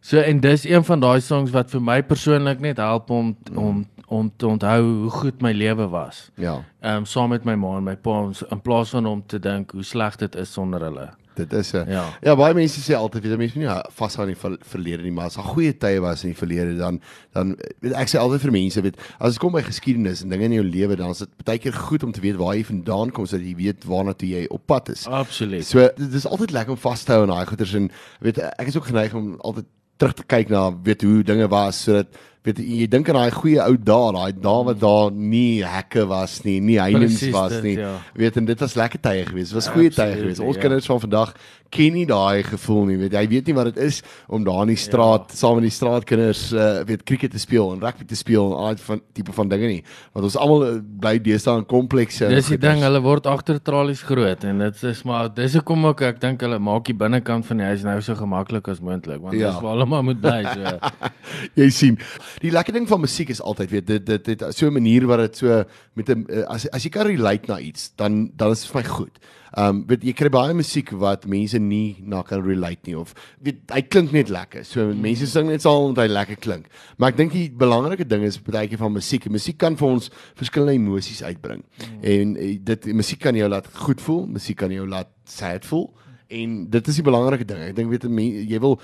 So 0.00 0.18
en 0.18 0.40
dis 0.40 0.64
een 0.64 0.84
van 0.84 1.00
daai 1.00 1.20
songs 1.20 1.50
wat 1.50 1.70
vir 1.70 1.82
my 1.82 2.02
persoonlik 2.02 2.60
net 2.60 2.76
help 2.76 3.10
om 3.10 3.36
mm. 3.50 3.58
om 3.58 3.86
om 4.08 4.30
te 4.36 4.46
onthou 4.46 4.82
hoe 4.82 5.10
goed 5.10 5.42
my 5.44 5.52
lewe 5.52 5.88
was. 5.92 6.30
Ja. 6.34 6.64
Ehm 6.80 6.96
um, 6.96 7.04
saam 7.04 7.28
met 7.28 7.44
my 7.44 7.54
ma 7.54 7.76
en 7.76 7.84
my 7.84 7.96
pa 7.96 8.30
in 8.50 8.60
plaas 8.60 8.90
van 8.90 9.06
om 9.06 9.22
te 9.26 9.38
dink 9.38 9.70
hoe 9.70 9.84
sleg 9.84 10.16
dit 10.16 10.34
is 10.34 10.52
sonder 10.52 10.80
hulle. 10.80 11.10
Dit 11.38 11.52
is 11.52 11.72
'n 11.72 11.84
Ja. 11.90 12.04
Ja, 12.20 12.36
baie 12.36 12.54
mense 12.54 12.80
sê 12.80 12.96
altyd 12.96 13.22
weet 13.22 13.36
mense 13.38 13.58
moet 13.58 13.66
nie 13.66 13.82
vashou 13.94 14.22
aan 14.22 14.32
die 14.32 14.40
ver- 14.40 14.58
verlede 14.60 15.02
nie, 15.02 15.12
maar 15.12 15.24
as 15.24 15.34
daar 15.34 15.44
goeie 15.44 15.76
tye 15.76 16.00
was 16.00 16.24
in 16.24 16.30
die 16.30 16.38
verlede 16.38 16.76
dan 16.76 17.00
dan 17.32 17.56
weet 17.80 17.92
ek 17.92 18.08
sê 18.08 18.18
altyd 18.18 18.40
vir 18.40 18.52
mense 18.52 18.80
weet 18.80 18.96
as 19.20 19.32
dit 19.32 19.38
kom 19.38 19.52
by 19.52 19.62
geskiedenis 19.62 20.22
en 20.22 20.28
dinge 20.28 20.44
in 20.44 20.52
jou 20.52 20.64
lewe 20.64 20.96
dan 20.96 21.10
is 21.10 21.18
dit 21.18 21.28
baie 21.44 21.58
keer 21.58 21.72
goed 21.72 22.02
om 22.02 22.12
te 22.12 22.20
weet 22.20 22.36
waar 22.36 22.54
jy 22.54 22.64
vandaan 22.64 23.10
kom 23.10 23.26
sodat 23.26 23.46
jy 23.46 23.54
weet 23.54 23.84
waarna 23.84 24.12
toe 24.12 24.28
jy 24.28 24.46
op 24.50 24.66
pad 24.66 24.88
is. 24.88 25.06
Absoluut. 25.06 25.66
So 25.66 25.88
dit 25.96 26.12
is 26.12 26.26
altyd 26.26 26.50
lekker 26.50 26.70
om 26.72 26.78
vas 26.78 27.02
te 27.04 27.12
hou 27.12 27.22
aan 27.22 27.28
daai 27.36 27.46
goeters 27.46 27.74
en 27.74 27.90
weet 28.20 28.38
ek 28.38 28.66
is 28.66 28.76
ook 28.76 28.86
geneig 28.86 29.14
om 29.14 29.36
altyd 29.40 29.66
terug 29.98 30.16
te 30.18 30.26
kyk 30.26 30.50
na 30.54 30.68
weet 30.84 31.04
hoe 31.06 31.22
dinge 31.26 31.48
was 31.52 31.82
sodat 31.86 32.18
weet 32.46 32.60
jy, 32.62 32.86
dink 32.90 33.08
aan 33.10 33.18
daai 33.18 33.34
goeie 33.34 33.60
ou 33.60 33.76
dae, 33.76 34.12
daai 34.14 34.32
dae 34.40 34.64
wat 34.70 34.80
daar 34.80 35.10
nie 35.12 35.60
hekke 35.66 36.06
was 36.08 36.38
nie, 36.46 36.58
nie 36.64 36.78
heininge 36.80 37.32
was 37.34 37.56
dit, 37.58 37.66
nie. 37.66 37.76
ja. 37.82 37.96
Weet 38.18 38.38
en 38.40 38.48
dit 38.48 38.64
was 38.64 38.76
lekker 38.78 39.02
tye 39.04 39.26
geweest. 39.28 39.52
Dit 39.52 39.58
was 39.58 39.70
goeie 39.74 39.92
tye 39.92 40.14
geweest. 40.14 40.40
Ons 40.44 40.56
ja. 40.56 40.62
kinders 40.64 40.88
van 40.88 41.02
vandag 41.04 41.34
ken 41.70 41.92
nie 41.92 42.06
daai 42.08 42.42
gevoel 42.42 42.84
nie. 42.88 42.96
Weet 42.96 43.12
jy, 43.12 43.20
jy 43.24 43.28
weet 43.28 43.46
nie 43.50 43.54
wat 43.54 43.70
dit 43.74 43.82
is 43.84 44.02
om 44.26 44.44
daar 44.44 44.62
in 44.64 44.72
die 44.72 44.80
straat 44.80 45.32
ja. 45.32 45.36
saam 45.36 45.58
met 45.58 45.66
die 45.68 45.74
straatkinders 45.74 46.52
uh, 46.52 46.82
weet 46.88 47.02
krieket 47.08 47.30
te 47.34 47.38
speel 47.42 47.72
en 47.74 47.80
rugby 47.80 48.04
te 48.08 48.16
speel 48.16 48.50
en 48.52 48.56
al 48.56 48.74
die 48.78 48.84
van 48.84 49.02
tipe 49.12 49.32
van 49.32 49.48
dinge 49.48 49.68
nie. 49.68 49.82
Want 50.12 50.28
ons 50.30 50.36
almal 50.40 50.66
uh, 50.66 50.72
bly 51.00 51.14
deesdae 51.22 51.58
in 51.60 51.66
komplekse. 51.68 52.28
Dis 52.32 52.50
die 52.54 52.60
ding, 52.62 52.82
hulle 52.86 53.00
word 53.04 53.26
agter 53.26 53.60
tralies 53.62 54.02
groot 54.02 54.44
en 54.48 54.58
dit 54.64 54.82
is 54.92 55.02
maar 55.08 55.28
dis 55.34 55.54
hoekom 55.58 55.86
ook 55.90 56.02
ek 56.08 56.20
dink 56.20 56.40
hulle 56.46 56.58
maak 56.58 56.86
die 56.88 56.96
binnekant 56.98 57.46
van 57.46 57.62
die 57.62 57.68
huis 57.70 57.84
nou 57.86 57.98
so 58.04 58.14
gemaklik 58.18 58.68
as 58.68 58.80
moontlik 58.80 59.20
want 59.22 59.34
Ja. 59.38 59.52
dis 59.52 59.62
waar 59.62 59.76
hulle 59.76 59.86
maar 59.86 60.04
moet 60.04 60.20
bly 60.20 60.42
so. 60.44 60.78
jy 61.60 61.68
sien 61.70 61.98
die 62.42 62.50
lekker 62.54 62.72
ding 62.74 62.88
van 62.88 63.00
musiek 63.00 63.30
is 63.30 63.42
altyd 63.42 63.70
weet 63.70 63.86
dit 63.86 64.06
dit 64.06 64.24
dit 64.24 64.46
so 64.54 64.66
'n 64.66 64.72
manier 64.72 65.06
wat 65.06 65.18
dit 65.26 65.36
so 65.36 65.64
met 65.94 66.08
'n 66.08 66.24
uh, 66.30 66.44
as 66.48 66.68
as 66.72 66.82
jy 66.84 66.90
kan 66.90 67.06
relate 67.06 67.48
na 67.48 67.58
iets 67.58 67.92
dan 67.96 68.30
dan 68.36 68.52
is 68.52 68.62
dit 68.62 68.70
vir 68.72 68.82
my 68.82 68.88
goed. 68.88 69.18
Um 69.56 69.84
weet 69.88 70.04
jy 70.04 70.14
kry 70.16 70.30
baie 70.32 70.56
musiek 70.56 70.90
wat 71.00 71.26
mense 71.30 71.58
nie 71.62 71.96
na 72.04 72.22
kan 72.26 72.42
relate 72.44 72.84
nie 72.88 72.96
of 72.98 73.14
weet 73.44 73.62
hy 73.72 73.82
klink 73.86 74.12
net 74.12 74.32
lekker. 74.32 74.66
So 74.68 74.90
mense 74.92 75.28
sing 75.30 75.48
net 75.48 75.64
saam 75.64 75.90
omdat 75.90 76.08
hy 76.08 76.12
lekker 76.12 76.40
klink. 76.44 76.68
Maar 76.98 77.14
ek 77.14 77.20
dink 77.22 77.36
die 77.36 77.48
belangrike 77.48 78.06
ding 78.08 78.26
is 78.28 78.40
baie 78.42 78.68
keer 78.68 78.82
van 78.82 78.92
musiek. 78.92 79.30
Musiek 79.32 79.58
kan 79.60 79.78
vir 79.78 79.88
ons 79.88 80.10
verskillende 80.38 80.76
emosies 80.76 81.22
uitbring. 81.24 81.64
En 82.02 82.36
eh, 82.36 82.56
dit 82.60 82.92
musiek 82.92 83.20
kan 83.22 83.36
jou 83.36 83.48
laat 83.48 83.68
goed 83.86 84.04
voel, 84.04 84.26
musiek 84.38 84.58
kan 84.58 84.72
jou 84.74 84.86
laat 84.88 85.12
sad 85.28 85.64
voel 85.68 85.88
en 86.28 86.56
dit 86.68 86.88
is 86.92 86.98
die 87.00 87.04
belangrike 87.04 87.46
ding. 87.48 87.62
Ek 87.70 87.76
dink 87.76 87.92
weet 87.92 88.04
jy 88.04 88.58
wil 88.60 88.76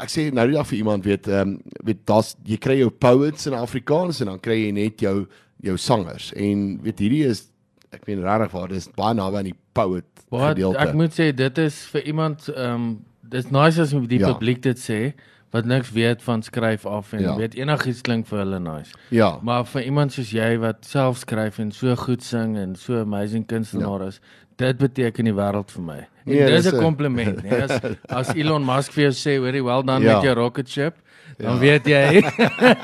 ek 0.00 0.10
sê 0.12 0.26
nou 0.34 0.46
die 0.48 0.56
dag 0.56 0.66
vir 0.68 0.80
iemand 0.80 1.06
weet 1.06 1.28
ehm 1.30 1.54
um, 1.54 1.78
weet 1.86 2.02
daar's 2.08 2.34
jy 2.46 2.58
kry 2.60 2.80
jou 2.80 2.90
poets 2.90 3.46
in 3.48 3.56
Afrikaans 3.56 4.20
en 4.20 4.32
dan 4.32 4.42
kry 4.42 4.58
jy 4.64 4.74
net 4.76 5.00
jou 5.04 5.24
jou 5.64 5.76
sangers 5.80 6.30
en 6.36 6.78
weet 6.84 7.00
hierdie 7.04 7.24
is 7.28 7.46
ek 7.92 8.06
meen 8.06 8.22
regtig 8.22 8.50
waar 8.52 8.68
dis 8.68 8.88
baie 8.96 9.14
naby 9.14 9.36
aan 9.36 9.44
die 9.50 9.56
poet 9.72 10.04
Wat 10.30 10.48
gedeelte. 10.54 10.78
ek 10.78 10.94
moet 10.94 11.10
sê 11.12 11.32
dit 11.34 11.58
is 11.58 11.84
vir 11.92 12.02
iemand 12.06 12.48
ehm 12.48 12.74
um, 12.74 13.04
dis 13.30 13.50
nice 13.50 13.80
as 13.80 13.90
die 13.90 14.18
Ja. 14.18 14.26
ja. 14.26 14.32
publiek 14.34 14.62
dit 14.62 14.78
sê 14.78 15.12
wat 15.52 15.64
niks 15.66 15.90
weet 15.90 16.22
van 16.22 16.42
skryf 16.42 16.86
af 16.86 17.12
en 17.12 17.20
Ja. 17.22 17.30
ja. 17.30 17.36
weet 17.36 17.54
enigiets 17.54 18.00
klink 18.02 18.26
vir 18.26 18.38
hulle 18.38 18.58
nice. 18.60 18.92
ja, 19.10 19.38
Maar 19.42 19.64
vir 19.64 19.82
iemand 19.82 20.12
soos 20.12 20.30
jy 20.30 20.58
wat 20.58 20.84
self 20.86 21.18
skryf 21.18 21.58
en 21.58 21.72
so 21.72 21.94
goed 21.96 22.22
sing 22.22 22.56
en 22.56 22.74
so 22.76 23.00
amazing 23.00 23.46
kunstenaar 23.46 24.06
is, 24.06 24.20
dit 24.56 24.76
beteken 24.78 25.24
die 25.24 25.32
wêreld 25.34 25.70
vir 25.70 25.82
my. 25.82 25.96
En 25.98 26.06
Nee, 26.26 26.46
dis 26.50 26.66
'n- 26.72 26.78
kompliment, 26.78 27.42
nee. 27.42 27.62
As 27.62 27.80
as 28.28 28.34
Elon 28.36 28.64
Musk 28.64 28.92
vir 28.92 29.10
jou 29.10 29.12
sê, 29.12 29.38
"Hoorie, 29.38 29.62
well 29.64 29.82
done 29.82 30.04
Ja. 30.04 30.14
met 30.14 30.22
jou 30.24 30.34
rocket 30.34 30.68
ship." 30.68 30.94
Dan 31.40 31.58
weet 31.58 31.86
jy. 31.88 32.20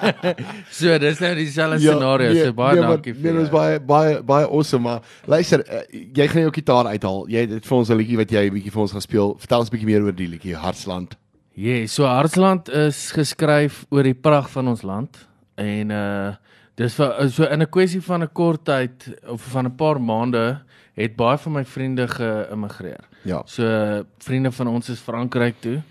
so 0.78 0.96
dis 1.02 1.20
nou 1.20 1.32
dieselfde 1.36 1.78
scenario. 1.82 2.32
so 2.34 2.54
baie 2.56 2.78
nee, 2.78 2.88
dankie 2.88 3.12
Nee, 3.12 3.22
vir 3.22 3.38
dit 3.38 3.42
is 3.46 3.52
baie 3.52 3.80
baie 3.80 4.16
baie 4.26 4.46
awesome, 4.48 4.82
maar 4.86 5.02
luister, 5.28 5.64
uh, 5.66 5.82
jy 5.90 6.28
gaan 6.32 6.46
jou 6.46 6.54
gitaar 6.56 6.90
uithaal. 6.92 7.22
Jy 7.32 7.44
het 7.52 7.68
vir 7.68 7.76
ons 7.76 7.90
'n 7.90 8.00
liedjie 8.00 8.18
wat 8.22 8.32
jy 8.32 8.46
'n 8.46 8.54
bietjie 8.56 8.72
vir 8.72 8.82
ons 8.82 8.92
gaan 8.96 9.04
speel. 9.04 9.36
Vertel 9.38 9.64
ons 9.64 9.70
'n 9.70 9.76
bietjie 9.76 9.90
meer 9.92 10.02
oor 10.02 10.16
die 10.16 10.28
liedjie 10.28 10.56
Hartsland. 10.56 11.16
Ja, 11.56 11.72
yeah, 11.72 11.86
so 11.88 12.04
Hartsland 12.04 12.68
is 12.68 13.12
geskryf 13.12 13.84
oor 13.90 14.02
die 14.02 14.14
pragt 14.14 14.50
van 14.50 14.68
ons 14.68 14.82
land 14.82 15.16
en 15.56 15.90
uh 15.90 16.34
dis 16.76 16.94
vir 16.94 17.30
so 17.32 17.44
in 17.44 17.62
'n 17.62 17.70
kwessie 17.70 18.02
van 18.02 18.22
'n 18.22 18.32
kort 18.32 18.64
tyd 18.64 19.16
of 19.26 19.40
van 19.40 19.66
'n 19.66 19.76
paar 19.76 20.00
maande 20.00 20.60
het 20.94 21.16
baie 21.16 21.38
van 21.38 21.52
my 21.52 21.64
vriende 21.64 22.08
geïmmigreer. 22.08 23.04
Ja. 23.24 23.42
So 23.44 24.04
vriende 24.18 24.52
van 24.52 24.66
ons 24.68 24.88
is 24.88 25.00
Frankryk 25.00 25.60
toe 25.60 25.82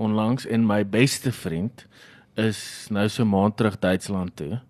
onlangs 0.00 0.46
en 0.48 0.64
my 0.66 0.80
beste 0.88 1.32
vriend 1.32 1.86
is 2.40 2.86
nou 2.90 3.08
so 3.08 3.22
'n 3.24 3.28
maand 3.28 3.56
terug 3.56 3.78
Duitsland 3.78 4.36
toe. 4.36 4.60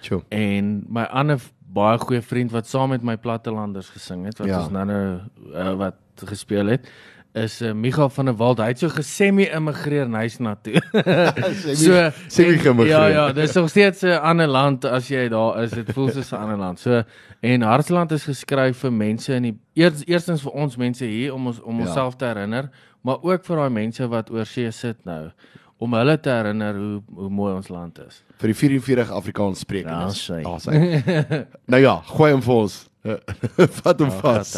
Sjoe. 0.00 0.22
En 0.30 0.84
my 0.88 1.02
ander 1.10 1.38
baie 1.72 1.98
goeie 1.98 2.22
vriend 2.22 2.50
wat 2.50 2.66
saam 2.66 2.88
met 2.88 3.02
my 3.02 3.16
plattelanders 3.16 3.88
gesing 3.90 4.24
het 4.24 4.38
wat 4.38 4.46
Ja. 4.48 4.54
ja. 4.56 4.62
ons 4.62 4.72
nou 4.72 4.84
nou 4.86 5.18
uh, 5.52 5.74
wat 5.76 5.94
gespeel 6.24 6.66
het 6.66 6.88
is 7.34 7.60
uh, 7.62 7.72
Michael 7.72 8.08
van 8.08 8.24
der 8.24 8.34
Walt. 8.36 8.58
Hy 8.58 8.66
het 8.72 8.78
so 8.78 8.88
gesemi-immigreer 8.88 10.02
en 10.08 10.14
hy's 10.14 10.38
na 10.38 10.54
toe. 10.62 10.80
Semi- 11.76 12.10
semi-geïmmigreer. 12.28 12.88
Ja 12.88 13.06
ja, 13.06 13.32
dis 13.32 13.52
nog 13.52 13.68
steeds 13.68 14.02
'n 14.02 14.06
ander 14.22 14.46
land 14.46 14.84
as 14.84 15.08
jy 15.08 15.28
daar 15.28 15.62
is. 15.62 15.70
Dit 15.70 15.92
voel 15.92 16.10
soos 16.10 16.30
'n 16.32 16.36
ander 16.36 16.56
land. 16.56 16.80
So 16.80 17.02
en 17.40 17.62
Hartsland 17.62 18.12
is 18.12 18.24
geskryf 18.24 18.78
vir 18.78 18.92
mense 18.92 19.34
in 19.34 19.42
die 19.42 19.58
eers, 19.74 20.02
eerstens 20.06 20.42
vir 20.42 20.52
ons 20.52 20.76
mense 20.76 21.04
hier 21.04 21.34
om 21.34 21.46
ons 21.46 21.60
om 21.60 21.78
Ja. 21.78 21.84
onsself 21.86 22.16
te 22.16 22.24
herinner, 22.24 22.70
maar 23.02 23.22
ook 23.22 23.44
vir 23.44 23.56
daai 23.56 23.70
mense 23.70 24.08
wat 24.08 24.30
oor 24.30 24.46
see 24.46 24.70
sit 24.72 25.04
nou 25.04 25.30
om 25.78 25.94
hulle 25.94 26.16
te 26.20 26.30
herinner 26.30 26.74
hoe 26.74 27.02
hoe 27.14 27.30
mooi 27.30 27.52
ons 27.54 27.68
land 27.70 27.98
is. 28.06 28.22
Vir 28.42 28.52
die 28.52 28.58
44 28.58 29.12
Afrikaans 29.14 29.62
sprekendes. 29.62 30.26
Daar 30.26 30.42
sy. 30.42 30.42
Daar 30.42 30.60
sy. 30.60 31.42
nou 31.72 31.82
ja, 31.82 31.96
gooi 32.10 32.32
hom 32.32 32.42
vir 32.42 32.54
ons. 32.64 32.80
Vat 33.82 34.02
hom 34.02 34.10
Daar 34.10 34.20
vas. 34.20 34.56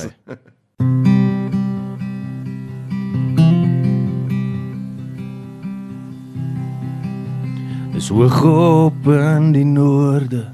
Dis 8.00 8.08
hoog 8.08 8.38
op 8.48 9.10
in 9.12 9.52
die 9.52 9.66
noorde 9.68 10.46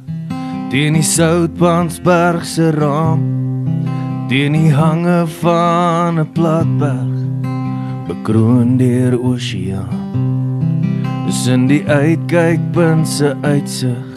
teen 0.73 0.97
die 0.99 1.05
Soutpansberg 1.07 2.43
se 2.45 2.73
raam 2.75 3.23
teen 4.27 4.57
die 4.59 4.73
hange 4.75 5.23
van 5.39 6.19
'n 6.19 6.33
platberg 6.35 7.16
bekroon 8.09 8.77
deur 8.77 9.19
oseaan 9.19 10.07
Dis 11.27 11.47
in 11.51 11.65
die 11.67 11.83
uitkykpunt 11.91 13.09
se 13.09 13.33
uitsig 13.43 14.15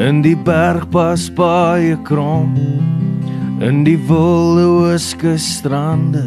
in 0.00 0.22
die 0.24 0.36
bergpas 0.36 1.26
baie 1.36 1.96
krom. 2.08 2.54
In 3.60 3.84
die 3.84 3.98
wolloeske 4.08 5.36
strande. 5.38 6.24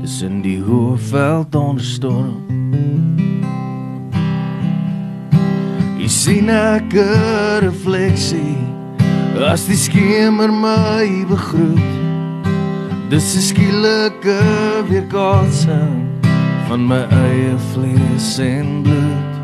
Dis 0.00 0.22
in 0.24 0.40
die 0.40 0.56
hoëveld 0.64 1.54
onder 1.54 1.84
storm. 1.84 2.40
Ek 6.00 6.10
sien 6.10 6.48
ek 6.48 6.94
'n 6.94 7.60
refleksie. 7.66 8.56
As 9.52 9.66
die 9.66 9.76
skemer 9.76 10.48
my 10.48 11.26
begroet. 11.28 11.92
Dis 13.10 13.36
'n 13.36 13.42
skielike 13.42 14.40
weerkaatsing 14.88 16.05
van 16.66 16.86
my 16.86 17.02
eie 17.14 17.54
vlees 17.72 18.38
en 18.42 18.82
bloed. 18.82 19.34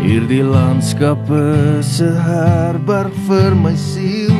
Hierdie 0.00 0.44
landskappe 0.46 1.82
se 1.84 2.08
herberg 2.08 3.12
vir 3.28 3.56
my 3.58 3.74
siel. 3.76 4.32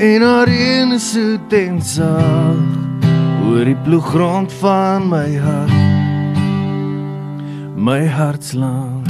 En 0.00 0.24
haar 0.24 0.48
een 0.48 0.96
so 1.00 1.36
tensag 1.48 2.62
oor 3.44 3.64
die 3.68 3.76
ploeggrond 3.84 4.52
van 4.62 5.08
my 5.12 5.28
hart. 5.36 5.80
My 7.76 8.06
hartsland 8.08 9.03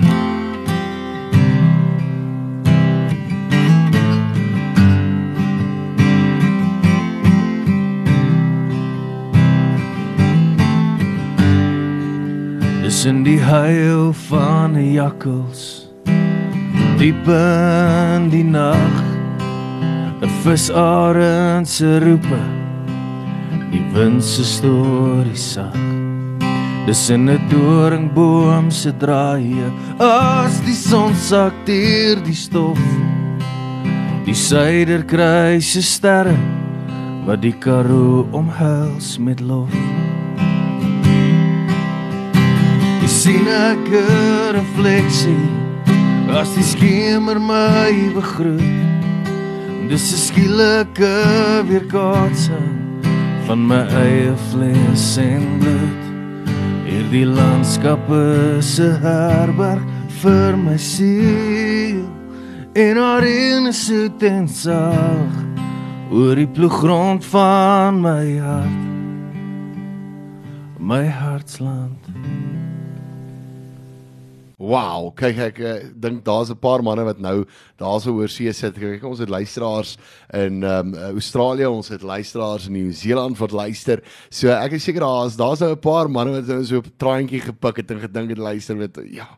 In 13.04 13.20
die 13.20 13.36
huil 13.36 14.14
van 14.30 14.78
die 14.78 14.94
jakkals 14.94 15.90
diep 16.96 17.26
in 17.28 18.30
die 18.32 18.44
nag 18.44 18.94
'n 20.24 20.30
visarend 20.40 21.68
se 21.68 21.98
roepe 22.00 22.40
die 23.72 23.84
wind 23.92 24.24
se 24.24 24.44
storie 24.44 25.36
sag 25.36 25.76
Dis 26.86 27.10
in 27.10 27.28
'n 27.28 27.40
doringboom 27.52 28.70
se 28.70 28.92
draaie 28.96 29.68
as 30.00 30.60
die 30.64 30.80
son 30.88 31.14
sak 31.14 31.52
deur 31.66 32.16
die 32.24 32.40
stof. 32.46 32.80
Die 34.24 34.34
suiderkruis 34.34 35.72
se 35.72 35.82
sterre 35.82 36.38
wat 37.26 37.42
die 37.42 37.56
karoo 37.58 38.24
omhels 38.32 39.18
met 39.18 39.40
lof 39.40 40.03
Ek 43.04 43.10
sien 43.12 43.44
ek 43.44 43.84
'n 43.92 44.56
refleksie 44.56 45.44
as 46.40 46.48
die 46.56 46.64
skemer 46.64 47.36
my 47.36 47.92
begroet. 48.16 48.64
Dis 49.90 50.06
'n 50.14 50.20
skielike 50.28 51.16
weerkaatsing 51.68 53.04
van 53.46 53.60
my 53.68 53.82
eie 54.04 54.32
vlees 54.48 55.18
en 55.20 55.44
bloed. 55.60 56.04
Hierdie 56.88 57.28
landskappe 57.28 58.62
se 58.62 58.88
herberg 59.04 59.84
vir 60.22 60.56
my 60.56 60.78
siel. 60.78 62.08
En 62.72 62.96
haar 62.96 63.24
in 63.24 63.72
soet 63.72 64.22
en 64.22 64.48
sag 64.48 65.32
oor 66.10 66.34
die 66.36 66.48
ploeggrond 66.56 67.22
van 67.24 68.00
my 68.00 68.38
hart. 68.38 68.82
My 70.80 71.04
hartsland. 71.04 72.00
Wow, 74.64 75.10
kyk 75.18 75.40
ek 75.50 75.58
uh, 75.60 75.72
dink 76.00 76.22
daar's 76.24 76.50
'n 76.50 76.56
paar 76.56 76.82
manne 76.82 77.04
wat 77.04 77.18
nou 77.20 77.44
daarso 77.76 78.14
oor 78.16 78.28
see 78.28 78.52
sit. 78.52 78.74
Kyk, 78.74 79.04
ons 79.04 79.20
het 79.20 79.28
luisteraars 79.28 79.96
in 80.32 80.62
ehm 80.64 80.94
um, 80.94 81.14
Australië, 81.14 81.66
ons 81.66 81.88
het 81.88 82.02
luisteraars 82.02 82.66
in 82.66 82.72
Nieu-Seeland 82.72 83.38
wat 83.38 83.52
luister. 83.52 84.02
So 84.30 84.48
ek 84.48 84.72
is 84.72 84.84
seker 84.84 85.04
daar's 85.04 85.36
daar's 85.36 85.60
nou 85.60 85.72
'n 85.72 85.80
paar 85.80 86.08
manne 86.08 86.40
wat 86.40 86.46
nou 86.46 86.64
so 86.64 86.78
op 86.78 86.88
traantjie 86.96 87.40
gepik 87.40 87.76
het 87.76 87.90
en 87.90 88.00
gedink 88.00 88.30
het 88.30 88.38
luister 88.38 88.76
met 88.76 88.96
ja. 89.10 89.28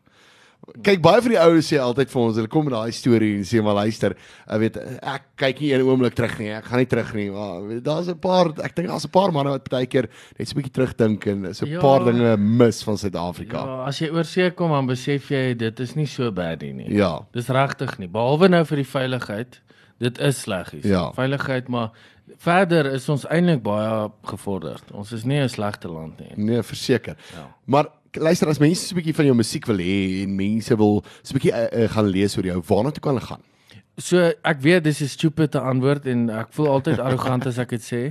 Kyk 0.83 0.99
baie 1.01 1.21
van 1.23 1.31
die 1.31 1.39
ouens 1.39 1.69
sê 1.71 1.77
altyd 1.79 2.11
vir 2.11 2.21
ons, 2.23 2.37
hulle 2.41 2.49
kom 2.51 2.65
met 2.67 2.73
daai 2.75 2.91
storie 2.93 3.37
en 3.37 3.45
sê 3.47 3.61
maar 3.63 3.77
luister, 3.79 4.17
ek 4.51 4.59
weet 4.59 4.77
ek 5.01 5.23
kyk 5.39 5.61
nie 5.63 5.69
een 5.73 5.85
oomblik 5.87 6.15
terug 6.19 6.39
nie. 6.41 6.49
Ek 6.51 6.65
gaan 6.65 6.79
nie 6.83 6.89
terug 6.91 7.13
nie. 7.15 7.31
Maar 7.31 7.81
daar's 7.87 8.09
'n 8.09 8.19
paar 8.19 8.51
ek 8.65 8.75
dink 8.75 8.89
daar's 8.89 9.05
'n 9.07 9.11
paar 9.15 9.31
manne 9.33 9.51
wat 9.51 9.69
baie 9.71 9.87
keer 9.87 10.09
net 10.39 10.49
so 10.49 10.55
'n 10.59 10.63
bietjie 10.63 10.73
terugdink 10.75 11.27
en 11.27 11.55
so 11.55 11.65
'n 11.67 11.71
Ja. 11.71 11.81
paar 11.81 12.05
dinge 12.05 12.37
mis 12.37 12.83
van 12.83 12.99
Suid-Afrika. 12.99 13.57
Ja, 13.65 13.85
as 13.87 13.99
jy 14.01 14.11
oor 14.11 14.25
see 14.25 14.51
kom 14.51 14.71
dan 14.71 14.87
besef 14.87 15.29
jy 15.31 15.55
dit 15.57 15.81
is 15.81 15.95
nie 15.95 16.07
so 16.07 16.33
bad 16.33 16.61
nie. 16.63 16.73
nie. 16.73 16.91
Ja. 16.97 17.21
Dis 17.33 17.47
regtig 17.49 17.99
nie. 17.99 18.09
Behalwe 18.09 18.49
nou 18.49 18.65
vir 18.65 18.77
die 18.77 18.85
veiligheid. 18.91 19.61
Dit 20.01 20.19
is 20.19 20.41
sleggies. 20.43 20.85
Ja. 20.85 21.13
Veiligheid, 21.13 21.69
maar 21.69 21.91
verder 22.39 22.87
is 22.93 23.09
ons 23.09 23.25
eintlik 23.27 23.63
baie 23.63 24.11
gevorderd. 24.25 24.83
Ons 24.93 25.13
is 25.13 25.25
nie 25.25 25.39
'n 25.41 25.49
slegte 25.49 25.89
land 25.89 26.19
nie. 26.19 26.33
Nee, 26.37 26.63
verseker. 26.63 27.17
Ja. 27.35 27.55
Maar 27.67 27.87
luister 28.17 28.49
as 28.49 28.61
mense 28.63 28.87
so 28.87 28.95
'n 28.95 28.99
bietjie 29.01 29.15
van 29.15 29.27
jou 29.27 29.37
musiek 29.37 29.67
wil 29.67 29.79
hê 29.79 30.23
en 30.23 30.37
mense 30.37 30.77
wil 30.77 31.05
so 31.23 31.35
'n 31.35 31.39
bietjie 31.39 31.53
uh, 31.53 31.85
uh, 31.85 31.89
gaan 31.91 32.07
lees 32.07 32.37
oor 32.37 32.45
jou, 32.45 32.63
waarna 32.69 32.91
toe 32.91 33.03
kan 33.03 33.15
hulle 33.15 33.27
gaan? 33.27 33.43
So 33.99 34.33
ek 34.45 34.61
weet 34.61 34.85
dis 34.85 35.01
'n 35.03 35.09
stupide 35.09 35.61
antwoord 35.61 36.07
en 36.07 36.31
ek 36.31 36.53
voel 36.53 36.69
altyd 36.69 36.99
arrogant 36.99 37.47
as 37.47 37.59
ek 37.59 37.71
dit 37.71 37.83
sê. 37.83 38.03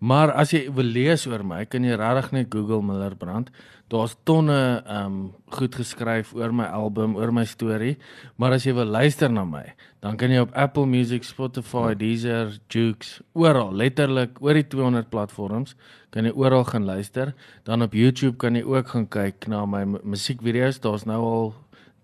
Maar 0.00 0.32
as 0.40 0.54
jy 0.54 0.62
wil 0.72 0.88
lees 0.88 1.26
oor 1.28 1.42
my, 1.44 1.64
kan 1.68 1.84
jy 1.84 1.96
regtig 2.00 2.30
net 2.32 2.48
Google 2.54 2.80
Miller 2.82 3.12
Brand. 3.20 3.50
Daar's 3.90 4.14
tonne 4.24 4.56
ehm 4.86 5.06
um, 5.06 5.16
goed 5.52 5.74
geskryf 5.74 6.30
oor 6.38 6.52
my 6.54 6.64
album, 6.72 7.16
oor 7.18 7.32
my 7.34 7.44
storie. 7.44 7.96
Maar 8.38 8.54
as 8.56 8.64
jy 8.64 8.72
wil 8.78 8.86
luister 8.88 9.28
na 9.32 9.42
my, 9.44 9.64
dan 10.00 10.16
kan 10.16 10.30
jy 10.32 10.40
op 10.40 10.54
Apple 10.56 10.86
Music, 10.86 11.26
Spotify, 11.26 11.92
Deezer, 11.98 12.54
Joox, 12.72 13.18
oral, 13.34 13.74
letterlik 13.76 14.38
oor 14.40 14.54
die 14.56 14.64
200 14.72 15.10
platforms 15.10 15.74
kan 16.10 16.24
jy 16.26 16.32
oral 16.34 16.64
gaan 16.64 16.86
luister. 16.88 17.34
Dan 17.66 17.82
op 17.82 17.92
YouTube 17.94 18.38
kan 18.38 18.56
jy 18.56 18.62
ook 18.64 18.88
gaan 18.94 19.06
kyk 19.08 19.46
na 19.52 19.66
my 19.66 19.84
mu- 19.84 20.00
musiekvideo's. 20.02 20.80
Daar's 20.80 21.04
nou 21.06 21.20
al 21.22 21.54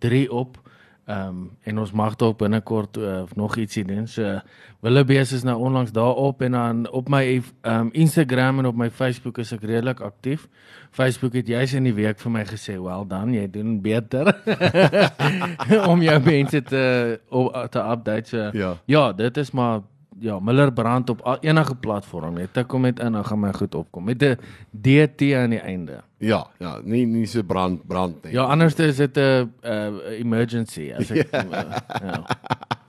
3 0.04 0.26
op. 0.30 0.58
Ehm 1.06 1.28
um, 1.28 1.50
en 1.62 1.78
ons 1.78 1.92
mag 1.92 2.16
dalk 2.18 2.38
binnekort 2.38 2.96
uh, 2.98 3.20
nog 3.38 3.56
ietsie 3.56 3.84
doen. 3.86 4.08
So 4.10 4.40
Willebees 4.82 5.32
is 5.32 5.44
nou 5.46 5.54
onlangs 5.62 5.92
daarop 5.94 6.42
en 6.42 6.52
dan 6.52 6.80
op 6.90 7.08
my 7.08 7.22
ehm 7.62 7.80
um, 7.86 7.88
Instagram 7.92 8.58
en 8.58 8.66
op 8.66 8.76
my 8.76 8.90
Facebook 8.90 9.38
is 9.38 9.52
ek 9.54 9.62
redelik 9.62 10.00
aktief. 10.00 10.48
Facebook 10.90 11.32
het 11.38 11.46
juis 11.46 11.72
in 11.78 11.86
die 11.86 11.94
week 11.94 12.18
vir 12.18 12.30
my 12.30 12.42
gesê, 12.44 12.74
"Well 12.82 13.06
done, 13.06 13.32
jy 13.38 13.46
doen 13.50 13.80
beter." 13.82 14.34
om 15.92 16.02
jou 16.02 16.20
mense 16.24 16.62
te 16.62 17.20
op, 17.28 17.54
te 17.70 17.78
update. 17.78 18.28
So, 18.28 18.50
Ja. 18.52 18.76
ja, 18.84 19.12
dit 19.12 19.36
is 19.36 19.50
maar 19.50 19.80
ja, 20.18 20.38
Miller 20.40 20.72
Brand 20.72 21.10
op 21.10 21.38
enige 21.40 21.74
platform. 21.74 22.34
Net 22.34 22.52
tik 22.52 22.70
hom 22.70 22.86
net 22.86 23.00
in, 23.00 23.12
dan 23.12 23.24
gaan 23.24 23.40
my 23.40 23.52
goed 23.52 23.74
opkom 23.74 24.04
met 24.04 24.22
'n 24.22 24.38
DT 24.70 25.32
aan 25.34 25.50
die 25.50 25.60
einde. 25.60 26.02
Ja, 26.18 26.46
ja, 26.58 26.80
nie 26.84 27.06
nie 27.06 27.26
so 27.26 27.42
brand 27.42 27.86
brand 27.86 28.24
nie. 28.24 28.32
Ja, 28.32 28.44
anders 28.44 28.74
is 28.74 28.96
dit 28.96 29.16
'n 29.16 29.52
uh, 29.62 30.18
emergency 30.18 30.92
as 30.98 31.10
ek 31.10 31.28
ja. 31.32 31.44
Uh, 31.44 31.76
ja. 32.02 32.24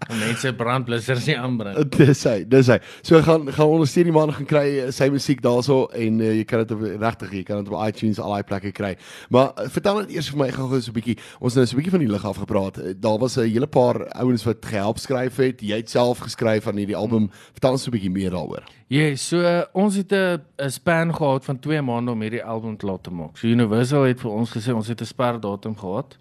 Mense 0.08 0.54
brandblussers 0.56 1.26
nie 1.28 1.36
aanbring. 1.38 1.76
Dis 1.98 2.24
hy, 2.24 2.46
dis 2.48 2.70
hy. 2.72 2.78
So 3.06 3.20
gaan 3.26 3.48
gaan 3.52 3.74
ondersteun 3.74 4.08
die 4.08 4.16
man 4.16 4.32
gaan 4.32 4.48
kry 4.48 4.66
uh, 4.86 4.92
sy 4.96 5.10
musiek 5.12 5.42
daarso 5.44 5.88
en 5.98 6.22
uh, 6.24 6.32
jy 6.38 6.46
kan 6.48 6.64
dit 6.64 6.86
regtig 7.02 7.34
jy 7.40 7.44
kan 7.48 7.64
dit 7.64 7.74
op 7.74 7.82
iTunes 7.84 8.20
al 8.24 8.36
daai 8.38 8.48
plekke 8.48 8.72
kry. 8.72 8.94
Maar 9.34 9.52
uh, 9.52 9.68
vertel 9.74 10.02
net 10.02 10.14
eers 10.16 10.30
vir 10.32 10.40
my 10.40 10.50
gou-gou 10.56 10.80
so 10.82 10.92
'n 10.92 10.98
bietjie. 11.00 11.18
Ons 11.40 11.56
het 11.56 11.64
nou 11.64 11.68
so 11.68 11.76
'n 11.76 11.82
bietjie 11.82 11.96
van 11.98 12.06
die 12.06 12.12
lig 12.14 12.26
af 12.26 12.40
gepraat. 12.44 12.80
Uh, 12.80 12.94
Daar 12.96 13.20
was 13.20 13.38
'n 13.38 13.50
hele 13.52 13.68
paar 13.68 14.08
ouens 14.16 14.44
wat 14.48 14.66
gehelp 14.66 14.98
skryf 14.98 15.38
het. 15.38 15.62
Jy 15.62 15.76
het 15.84 15.90
self 15.90 16.24
geskryf 16.24 16.68
aan 16.68 16.78
hierdie 16.78 16.96
album. 16.96 17.30
Vertel 17.54 17.72
ons 17.72 17.84
so 17.84 17.90
'n 17.90 17.98
bietjie 17.98 18.12
meer 18.12 18.32
daaroor. 18.32 18.64
Ja, 18.88 19.02
yes, 19.10 19.28
so 19.28 19.42
uh, 19.44 19.64
ons 19.74 19.96
het 19.96 20.12
'n 20.12 20.40
'n 20.58 20.70
span 20.70 21.14
gehad 21.16 21.46
van 21.46 21.60
2 21.60 21.82
maande 21.82 22.12
om 22.12 22.22
hierdie 22.22 22.44
album 22.44 22.78
te 22.78 22.86
laat 22.86 23.10
maak. 23.12 23.38
So 23.38 23.48
Universal 23.48 24.04
het 24.04 24.20
vir 24.20 24.32
ons 24.32 24.52
gesê 24.52 24.74
ons 24.74 24.88
het 24.88 25.02
'n 25.02 25.06
sperdatum 25.06 25.76
gehad. 25.76 26.18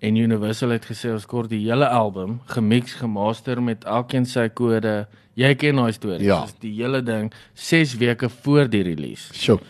En 0.00 0.16
Universal 0.16 0.72
het 0.76 0.86
gesê 0.88 1.10
ons 1.12 1.26
kort 1.28 1.50
die 1.52 1.60
hele 1.66 1.88
album 1.88 2.38
gemix, 2.48 2.94
gemaster 3.02 3.60
met 3.62 3.84
elkeen 3.84 4.24
sy 4.26 4.46
kode. 4.48 5.04
Jy 5.36 5.52
ken 5.60 5.76
daai 5.76 5.92
storie. 5.92 6.24
Ja. 6.24 6.40
Dis 6.48 6.56
die 6.62 6.72
hele 6.78 7.02
ding 7.04 7.28
6 7.54 7.98
weke 8.00 8.30
voor 8.40 8.70
die 8.72 8.82
release. 8.86 9.34
Sjoe. 9.36 9.60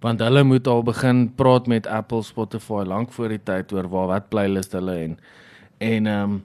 want 0.00 0.20
hulle 0.22 0.44
moet 0.46 0.68
al 0.70 0.84
begin 0.86 1.24
praat 1.34 1.66
met 1.66 1.86
Apple, 1.90 2.22
Spotify 2.22 2.84
lank 2.86 3.10
voor 3.16 3.34
die 3.34 3.42
tyd 3.42 3.72
oor 3.74 3.88
waar 3.90 4.06
wat 4.12 4.28
playlist 4.30 4.76
hulle 4.78 4.94
en 4.94 5.18
en 5.78 6.06
ehm 6.06 6.30
um, 6.30 6.44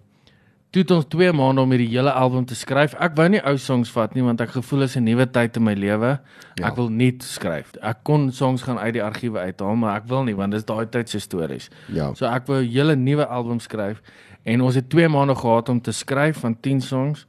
toe 0.74 0.82
het 0.82 0.92
ons 0.92 1.06
2 1.14 1.32
maande 1.38 1.62
om 1.62 1.70
hierdie 1.74 1.92
hele 1.94 2.12
album 2.18 2.46
te 2.50 2.56
skryf. 2.58 2.96
Ek 2.98 3.14
wou 3.18 3.28
nie 3.30 3.42
ou 3.46 3.54
songs 3.62 3.92
vat 3.94 4.16
nie 4.18 4.24
want 4.26 4.42
ek 4.42 4.56
gevoel 4.56 4.82
is 4.88 4.96
'n 4.98 5.04
nuwe 5.06 5.28
tyd 5.30 5.56
in 5.58 5.64
my 5.64 5.74
lewe. 5.78 6.20
Ja. 6.56 6.68
Ek 6.68 6.76
wil 6.76 6.90
nuut 6.90 7.24
skryf. 7.24 7.76
Ek 7.82 7.98
kon 8.04 8.32
songs 8.32 8.62
gaan 8.64 8.80
uit 8.80 8.94
die 8.94 9.04
argiewe 9.04 9.40
uithaal, 9.40 9.76
maar 9.76 9.96
ek 10.02 10.08
wil 10.08 10.24
nie 10.24 10.36
want 10.36 10.52
dis 10.52 10.66
daai 10.66 10.86
tyd 10.90 11.10
se 11.10 11.20
stories. 11.20 11.70
Ja. 11.88 12.14
So 12.14 12.26
ek 12.26 12.48
wou 12.48 12.62
'n 12.62 12.70
hele 12.70 12.96
nuwe 12.96 13.26
album 13.28 13.60
skryf 13.60 14.02
en 14.44 14.62
ons 14.62 14.76
het 14.76 14.90
2 14.90 15.08
maande 15.08 15.36
gehad 15.36 15.70
om 15.70 15.82
te 15.82 15.92
skryf 15.92 16.38
van 16.40 16.58
10 16.60 16.82
songs 16.82 17.26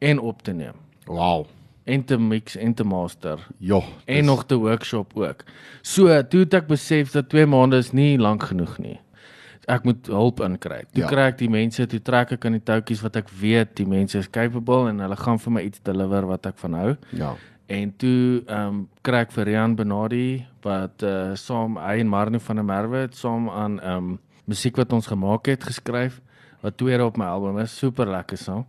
en 0.00 0.18
op 0.18 0.42
te 0.42 0.52
neem 0.52 0.74
Wow. 1.06 1.46
en 1.84 2.04
te 2.04 2.18
mix 2.18 2.56
en 2.56 2.74
te 2.74 2.84
master 2.84 3.38
Ja. 3.58 3.80
en 4.06 4.24
nog 4.24 4.44
te 4.46 4.54
workshop 4.56 5.12
ook. 5.14 5.44
So, 5.82 6.22
toe 6.28 6.40
het 6.40 6.54
ek 6.54 6.66
besef 6.66 7.10
dat 7.10 7.28
2 7.28 7.46
maande 7.46 7.76
is 7.76 7.92
nie 7.92 8.18
lank 8.18 8.42
genoeg 8.42 8.78
nie. 8.78 9.00
Ek 9.68 9.84
moet 9.84 10.06
hulp 10.10 10.40
inkry. 10.40 10.84
Toe 10.92 11.02
Ja. 11.04 11.08
kry 11.08 11.26
ek 11.28 11.38
die 11.38 11.48
mense, 11.48 11.86
toe 11.86 12.00
trek 12.02 12.32
ek 12.32 12.44
aan 12.44 12.52
die 12.58 12.64
toutjies 12.64 13.02
wat 13.02 13.16
ek 13.16 13.28
weet 13.40 13.74
die 13.76 13.86
mense 13.86 14.18
is 14.18 14.26
capable 14.30 14.88
en 14.90 14.98
hulle 14.98 15.16
gaan 15.16 15.38
vir 15.38 15.52
my 15.52 15.60
iets 15.62 15.80
deliver 15.84 16.26
wat 16.26 16.46
ek 16.46 16.58
van 16.58 16.74
hou. 16.74 16.96
Ja. 17.12 17.34
En 17.68 17.92
toe 17.96 18.42
ehm 18.46 18.68
um, 18.68 18.88
kry 19.02 19.20
ek 19.22 19.32
vir 19.32 19.44
Rian 19.46 19.76
Benadi 19.76 20.46
wat 20.62 21.02
uh 21.02 21.34
saam 21.36 21.76
hy 21.76 22.00
en 22.00 22.08
Marnie 22.08 22.40
van 22.40 22.56
der 22.56 22.64
Merwe 22.64 23.08
saam 23.12 23.48
aan 23.50 23.78
ehm 23.80 23.96
um, 23.96 24.18
musiek 24.46 24.76
wat 24.76 24.92
ons 24.92 25.06
gemaak 25.06 25.46
het 25.46 25.62
geskryf 25.64 26.20
wat 26.62 26.76
tweede 26.76 27.04
op 27.04 27.16
my 27.16 27.24
album 27.26 27.58
is, 27.58 27.70
super 27.78 28.06
lekker 28.06 28.36
song. 28.38 28.66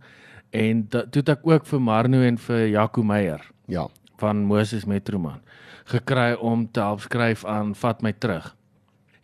En 0.52 0.86
da, 0.88 1.02
toe 1.06 1.20
het 1.22 1.28
ek 1.28 1.40
ook 1.46 1.66
vir 1.66 1.80
Marno 1.80 2.20
en 2.22 2.36
vir 2.38 2.68
Jaco 2.68 3.02
Meyer 3.02 3.40
Ja. 3.66 3.88
van 4.18 4.44
Moses 4.44 4.84
Metroman 4.84 5.40
gekry 5.86 6.32
om 6.40 6.68
te 6.70 6.80
help 6.80 7.00
skryf 7.00 7.44
aan 7.44 7.74
Vat 7.74 8.02
my 8.02 8.12
terug. 8.12 8.54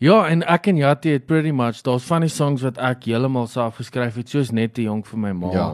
Ja, 0.01 0.23
en 0.33 0.41
ek 0.49 0.67
en 0.71 0.79
Jatti 0.81 1.11
het 1.13 1.27
pretty 1.29 1.51
much 1.53 1.83
daar's 1.85 2.07
van 2.09 2.25
die 2.25 2.33
songs 2.33 2.63
wat 2.65 2.79
ek 2.81 3.05
heeltemal 3.05 3.47
self 3.53 3.77
geskryf 3.83 4.17
het, 4.17 4.31
soos 4.33 4.51
net 4.57 4.73
te 4.79 4.87
jonk 4.87 5.05
vir 5.11 5.19
my 5.21 5.33
ma. 5.37 5.51
Ja. 5.53 5.71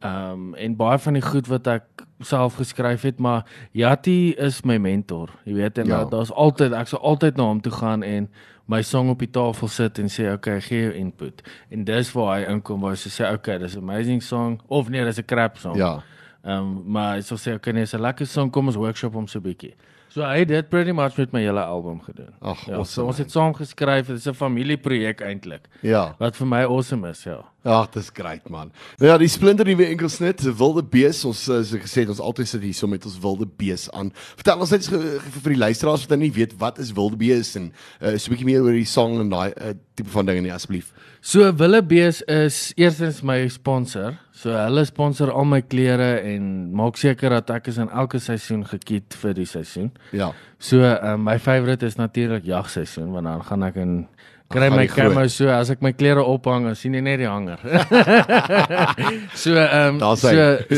Ehm 0.00 0.32
um, 0.32 0.54
en 0.56 0.74
baie 0.76 0.98
van 0.98 1.14
die 1.18 1.22
goed 1.22 1.46
wat 1.46 1.66
ek 1.68 2.04
self 2.24 2.56
geskryf 2.58 3.02
het, 3.06 3.18
maar 3.20 3.44
Jatti 3.76 4.32
is 4.32 4.62
my 4.64 4.78
mentor. 4.82 5.30
Jy 5.44 5.54
weet 5.54 5.78
en 5.78 5.86
Ja. 5.86 6.04
daar's 6.04 6.32
altyd 6.32 6.72
ek 6.72 6.88
sal 6.88 7.00
altyd 7.00 7.36
na 7.36 7.44
hom 7.44 7.60
toe 7.60 7.72
gaan 7.72 8.02
en 8.02 8.28
my 8.66 8.82
song 8.82 9.10
op 9.10 9.18
die 9.18 9.30
tafel 9.30 9.68
sit 9.68 9.98
en 9.98 10.08
sê 10.08 10.32
okay, 10.32 10.60
gee 10.60 10.82
jou 10.82 10.92
input. 10.94 11.42
En 11.70 11.84
dis 11.84 12.12
waar 12.12 12.38
hy 12.38 12.50
inkom 12.50 12.80
waar 12.80 12.96
hy 12.96 12.96
sê 13.10 13.32
okay, 13.32 13.58
dis 13.58 13.76
'n 13.76 13.82
amazing 13.82 14.22
song 14.22 14.60
of 14.68 14.88
nee, 14.88 15.04
dis 15.04 15.18
'n 15.18 15.24
crap 15.26 15.58
song. 15.58 15.76
Ja. 15.76 16.02
Ehm 16.44 16.58
um, 16.58 16.82
maar 16.86 17.14
hy 17.16 17.20
sê 17.22 17.32
okay, 17.34 17.54
okay, 17.54 17.72
nee, 17.72 17.82
dis 17.82 17.94
'n 17.94 18.00
lekker 18.00 18.26
song, 18.26 18.50
kom 18.50 18.66
ons 18.66 18.76
workshop 18.76 19.12
hom 19.14 19.26
so 19.26 19.38
'n 19.38 19.42
bietjie. 19.42 19.74
So 20.10 20.24
hy 20.26 20.42
het 20.42 20.48
dit 20.50 20.68
pretty 20.68 20.90
much 20.90 21.16
met 21.20 21.32
my 21.32 21.40
hele 21.44 21.62
album 21.62 22.00
gedoen. 22.02 22.32
Ag, 22.40 22.64
ja, 22.66 22.80
awesome, 22.80 22.90
so 22.90 23.06
ons 23.06 23.18
het 23.22 23.30
saam 23.30 23.54
geskryf, 23.54 24.06
dit 24.06 24.16
is 24.16 24.26
'n 24.26 24.34
familieprojek 24.34 25.20
eintlik. 25.20 25.68
Ja. 25.82 26.14
Wat 26.18 26.36
vir 26.36 26.46
my 26.46 26.62
awesome 26.64 27.08
is, 27.08 27.22
ja. 27.24 27.44
Ja, 27.62 27.86
dis 27.92 28.08
great 28.16 28.48
man. 28.48 28.70
Nou 28.98 29.10
ja, 29.10 29.18
die 29.20 29.28
splinter 29.28 29.66
nuwe 29.68 29.84
enkelsnit, 29.92 30.40
wilde 30.56 30.80
bees. 30.82 31.18
Ons 31.28 31.42
eh, 31.52 31.58
so 31.68 31.76
gesê 31.82 32.00
het, 32.06 32.08
ons 32.08 32.20
altyd 32.24 32.48
sit 32.48 32.62
hier 32.64 32.72
so 32.74 32.88
met 32.88 33.04
ons 33.04 33.18
wilde 33.20 33.44
bees 33.60 33.84
aan. 33.92 34.08
Vertel 34.38 34.60
ons 34.64 34.70
net 34.72 34.86
ge- 34.88 35.20
vir 35.42 35.52
die 35.52 35.60
luisteraars 35.60 36.06
wat 36.08 36.18
nie 36.22 36.32
weet 36.32 36.54
wat 36.58 36.78
is 36.80 36.94
wilde 36.96 37.18
bees 37.20 37.52
en 37.60 37.68
uh, 38.00 38.16
so 38.16 38.30
'n 38.30 38.34
bietjie 38.34 38.48
meer 38.48 38.62
oor 38.64 38.72
die 38.72 38.88
song 38.88 39.20
en 39.20 39.28
daai 39.28 39.52
uh, 39.60 39.74
tipe 39.94 40.08
van 40.10 40.26
dinge 40.26 40.40
nie 40.40 40.52
asseblief. 40.54 40.88
So 41.20 41.52
Willebees 41.52 42.22
is 42.22 42.72
eerstens 42.76 43.20
my 43.22 43.46
sponsor. 43.48 44.16
So 44.32 44.56
hulle 44.56 44.86
sponsor 44.88 45.28
al 45.30 45.44
my 45.44 45.60
klere 45.60 46.22
en 46.24 46.72
maak 46.72 46.96
seker 46.96 47.28
dat 47.28 47.50
ek 47.50 47.68
is 47.68 47.76
in 47.76 47.90
elke 47.90 48.18
seisoen 48.18 48.64
gekit 48.64 49.12
vir 49.20 49.34
die 49.34 49.44
seisoen. 49.44 49.90
Ja. 50.16 50.32
So 50.58 50.80
um, 50.80 51.24
my 51.24 51.36
favourite 51.38 51.84
is 51.84 51.96
natuurlik 52.00 52.44
jagseisoen 52.48 53.12
want 53.12 53.26
dan 53.28 53.44
gaan 53.44 53.62
ek 53.68 53.76
in 53.76 54.08
kry 54.50 54.68
my 54.72 54.86
camo 54.90 55.26
so 55.30 55.48
as 55.54 55.70
ek 55.70 55.82
my 55.84 55.92
klere 55.94 56.22
ophang, 56.26 56.66
dan 56.66 56.76
sien 56.78 56.96
jy 56.98 57.02
net 57.06 57.20
die 57.22 57.28
hanger. 57.30 57.60
so 59.42 59.54
ehm 59.54 60.00
um, 60.00 60.16
so 60.18 60.32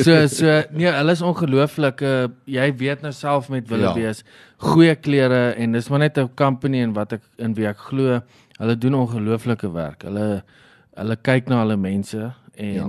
so 0.04 0.16
so 0.28 0.58
nee, 0.76 0.90
hulle 0.92 1.14
is 1.16 1.22
ongelooflik. 1.24 2.04
Uh, 2.04 2.26
jy 2.58 2.68
weet 2.82 3.04
nou 3.06 3.14
self 3.16 3.48
met 3.52 3.64
Ja. 3.64 3.72
Willoughby's 3.72 4.22
goeie 4.62 4.94
klere 5.00 5.54
en 5.56 5.72
dis 5.72 5.88
maar 5.88 6.04
net 6.04 6.18
'n 6.18 6.28
company 6.36 6.82
en 6.82 6.92
wat 6.92 7.12
ek 7.12 7.22
in 7.38 7.54
wie 7.54 7.66
ek 7.66 7.78
glo, 7.88 8.20
hulle 8.58 8.76
doen 8.76 8.94
ongelooflike 8.94 9.72
werk. 9.72 10.04
Hulle 10.04 10.42
hulle 10.96 11.16
kyk 11.16 11.48
na 11.48 11.64
hulle 11.64 11.76
mense 11.76 12.32
en 12.54 12.74
ja. 12.76 12.88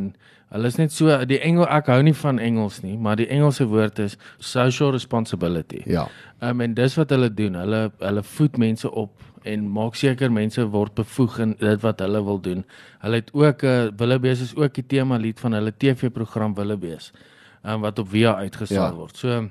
hulle 0.52 0.68
is 0.68 0.78
net 0.78 0.92
so 0.92 1.26
die 1.26 1.40
Engel 1.40 1.66
ek 1.66 1.88
hou 1.88 2.02
nie 2.04 2.14
van 2.14 2.40
Engels 2.40 2.82
nie, 2.84 2.98
maar 2.98 3.16
die 3.16 3.30
Engelse 3.32 3.66
woord 3.66 4.00
is 4.00 4.18
social 4.40 4.92
responsibility. 4.92 5.84
Ja. 5.88 6.10
Um, 6.42 6.62
en 6.62 6.74
dis 6.74 6.98
wat 7.00 7.10
hulle 7.10 7.30
doen. 7.32 7.56
Hulle 7.56 7.92
hulle 8.00 8.24
voed 8.24 8.58
mense 8.58 8.92
op 8.92 9.33
en 9.44 9.72
maak 9.72 9.96
seker 9.96 10.32
mense 10.32 10.64
word 10.70 10.94
bevoeg 10.96 11.40
in 11.40 11.56
dit 11.60 11.82
wat 11.82 12.00
hulle 12.00 12.24
wil 12.24 12.40
doen. 12.42 12.66
Hulle 13.00 13.16
het 13.16 13.30
ook 13.34 13.64
'n 13.64 13.68
uh, 13.68 13.92
Willebees 13.98 14.42
is 14.42 14.56
ook 14.56 14.74
die 14.74 14.86
tema 14.88 15.18
lied 15.18 15.40
van 15.40 15.52
hulle 15.54 15.74
TV-program 15.78 16.54
Willebees. 16.56 17.12
Um, 17.66 17.82
wat 17.82 18.00
op 18.00 18.10
Via 18.10 18.36
uitgesaai 18.36 18.92
ja. 18.92 18.94
word. 18.94 19.18
So 19.18 19.50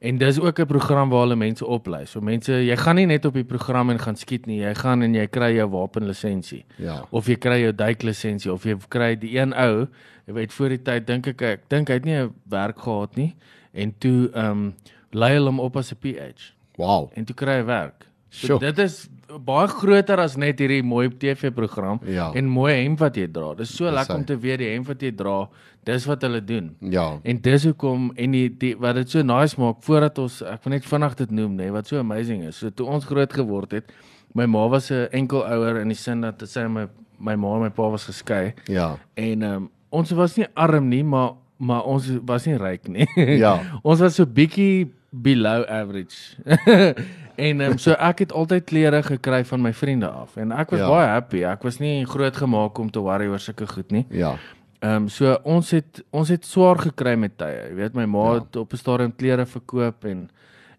en 0.00 0.18
dis 0.18 0.40
ook 0.40 0.58
'n 0.60 0.66
program 0.66 1.08
waar 1.08 1.20
hulle 1.20 1.36
mense 1.36 1.66
oplei. 1.66 2.06
So 2.06 2.20
mense, 2.20 2.52
jy 2.52 2.76
gaan 2.76 2.94
nie 2.94 3.06
net 3.06 3.24
op 3.24 3.34
die 3.34 3.44
program 3.44 3.90
en 3.90 3.98
gaan 3.98 4.16
skiet 4.16 4.46
nie. 4.46 4.60
Jy 4.60 4.74
gaan 4.74 5.02
en 5.02 5.14
jy 5.14 5.26
kry 5.26 5.54
jou 5.56 5.68
wapenlisensie 5.70 6.64
Ja. 6.76 7.04
of 7.10 7.26
jy 7.26 7.34
kry 7.36 7.60
jou 7.62 7.72
duiklisensie 7.74 8.52
of 8.52 8.64
jy 8.64 8.76
kry 8.88 9.16
die 9.18 9.38
een 9.38 9.52
ou, 9.54 9.86
jy 10.26 10.32
weet 10.34 10.52
voor 10.52 10.68
die 10.68 10.82
tyd 10.82 11.06
dink 11.06 11.26
ek 11.26 11.42
ek 11.42 11.60
dink 11.68 11.88
hy 11.88 11.94
het 11.94 12.04
nie 12.04 12.14
'n 12.22 12.32
werk 12.50 12.78
gehad 12.78 13.16
nie 13.16 13.34
en 13.74 13.94
toe 13.98 14.30
ehm 14.34 14.50
um, 14.50 14.74
lei 15.12 15.32
hulle 15.34 15.46
hom 15.46 15.60
op 15.60 15.76
as 15.76 15.92
'n 15.92 15.96
PH 16.00 16.52
Wow. 16.76 17.10
en 17.14 17.24
toe 17.24 17.34
kry 17.34 17.58
hy 17.58 17.64
werk. 17.64 18.06
So 18.30 18.58
dit 18.58 18.78
is 18.78 19.08
baie 19.44 19.68
groter 19.68 20.18
as 20.20 20.36
net 20.36 20.58
hierdie 20.60 20.82
mooi 20.82 21.08
TV-program 21.08 22.00
Ja. 22.06 22.30
en 22.34 22.44
mooi 22.48 22.72
hemp 22.82 22.98
wat 23.00 23.16
jy 23.16 23.26
dra. 23.32 23.54
Dis 23.54 23.70
so 23.76 23.84
Dis 23.84 23.94
lekker 23.94 24.16
om 24.16 24.24
te 24.24 24.36
weet 24.38 24.58
die 24.58 24.68
hemp 24.74 24.86
wat 24.88 25.00
jy 25.02 25.10
dra, 25.16 25.48
dis 25.84 26.04
wat 26.06 26.22
hulle 26.22 26.40
doen. 26.44 26.74
Ja. 26.80 27.18
En 27.24 27.40
dis 27.40 27.64
hoekom 27.64 28.12
en 28.16 28.30
die, 28.36 28.48
die 28.58 28.74
wat 28.76 28.94
dit 28.94 29.10
so 29.10 29.22
nice 29.22 29.56
maak 29.60 29.82
voordat 29.82 30.18
ons 30.18 30.42
ek 30.42 30.64
wil 30.64 30.70
net 30.76 30.84
vinnig 30.84 31.14
dit 31.16 31.30
noem 31.30 31.56
nê 31.56 31.70
wat 31.72 31.86
so 31.88 31.98
amazing 31.98 32.44
is. 32.48 32.56
So 32.56 32.70
toe 32.70 32.86
ons 32.86 33.04
groot 33.04 33.32
geword 33.32 33.72
het, 33.72 33.92
my 34.34 34.46
ma 34.46 34.66
was 34.68 34.90
'n 34.90 35.08
enkel 35.12 35.42
ouer 35.44 35.80
in 35.80 35.88
die 35.88 35.96
sin 35.96 36.20
dat 36.20 36.42
sy 36.48 36.66
my 36.68 36.86
my 37.20 37.34
ma 37.36 37.54
en 37.56 37.62
my 37.62 37.70
pa 37.70 37.88
was 37.90 38.04
geskei 38.04 38.52
Ja. 38.68 38.96
en 39.16 39.42
um, 39.42 39.70
ons 39.90 40.10
was 40.12 40.36
nie 40.36 40.46
arm 40.54 40.88
nie, 40.88 41.02
maar 41.02 41.32
maar 41.58 41.82
ons 41.84 42.08
was 42.22 42.46
nie 42.46 42.56
ryk 42.56 42.88
nie. 42.88 43.06
Ja. 43.16 43.60
ons 43.82 44.00
was 44.00 44.14
so 44.14 44.24
bietjie 44.26 44.90
below 45.12 45.64
average. 45.68 46.36
en 47.38 47.60
um, 47.60 47.78
so 47.78 47.94
ek 47.94 48.18
het 48.24 48.32
altyd 48.34 48.64
klere 48.66 49.02
gekry 49.06 49.44
van 49.46 49.62
my 49.62 49.72
vriende 49.72 50.08
af 50.10 50.36
en 50.36 50.52
ek 50.52 50.70
was 50.74 50.80
Ja. 50.80 50.88
baie 50.90 51.08
happy. 51.08 51.42
Ek 51.46 51.62
was 51.62 51.78
nie 51.78 52.04
groot 52.06 52.36
gemaak 52.36 52.78
om 52.78 52.90
te 52.90 53.00
worry 53.00 53.28
oor 53.30 53.38
sulke 53.38 53.66
goed 53.66 53.90
nie. 53.94 54.06
Ja. 54.10 54.34
Ehm 54.82 54.94
um, 55.04 55.08
so 55.08 55.36
ons 55.44 55.70
het 55.70 56.02
ons 56.10 56.28
het 56.28 56.44
swaar 56.46 56.78
gekry 56.78 57.14
met 57.18 57.36
tye. 57.38 57.68
Jy 57.70 57.74
weet 57.74 57.94
my 57.94 58.04
ma 58.06 58.24
Ja. 58.32 58.34
het 58.40 58.56
op 58.56 58.72
'n 58.72 58.76
stadium 58.76 59.12
klere 59.16 59.46
verkoop 59.46 60.04
en 60.04 60.28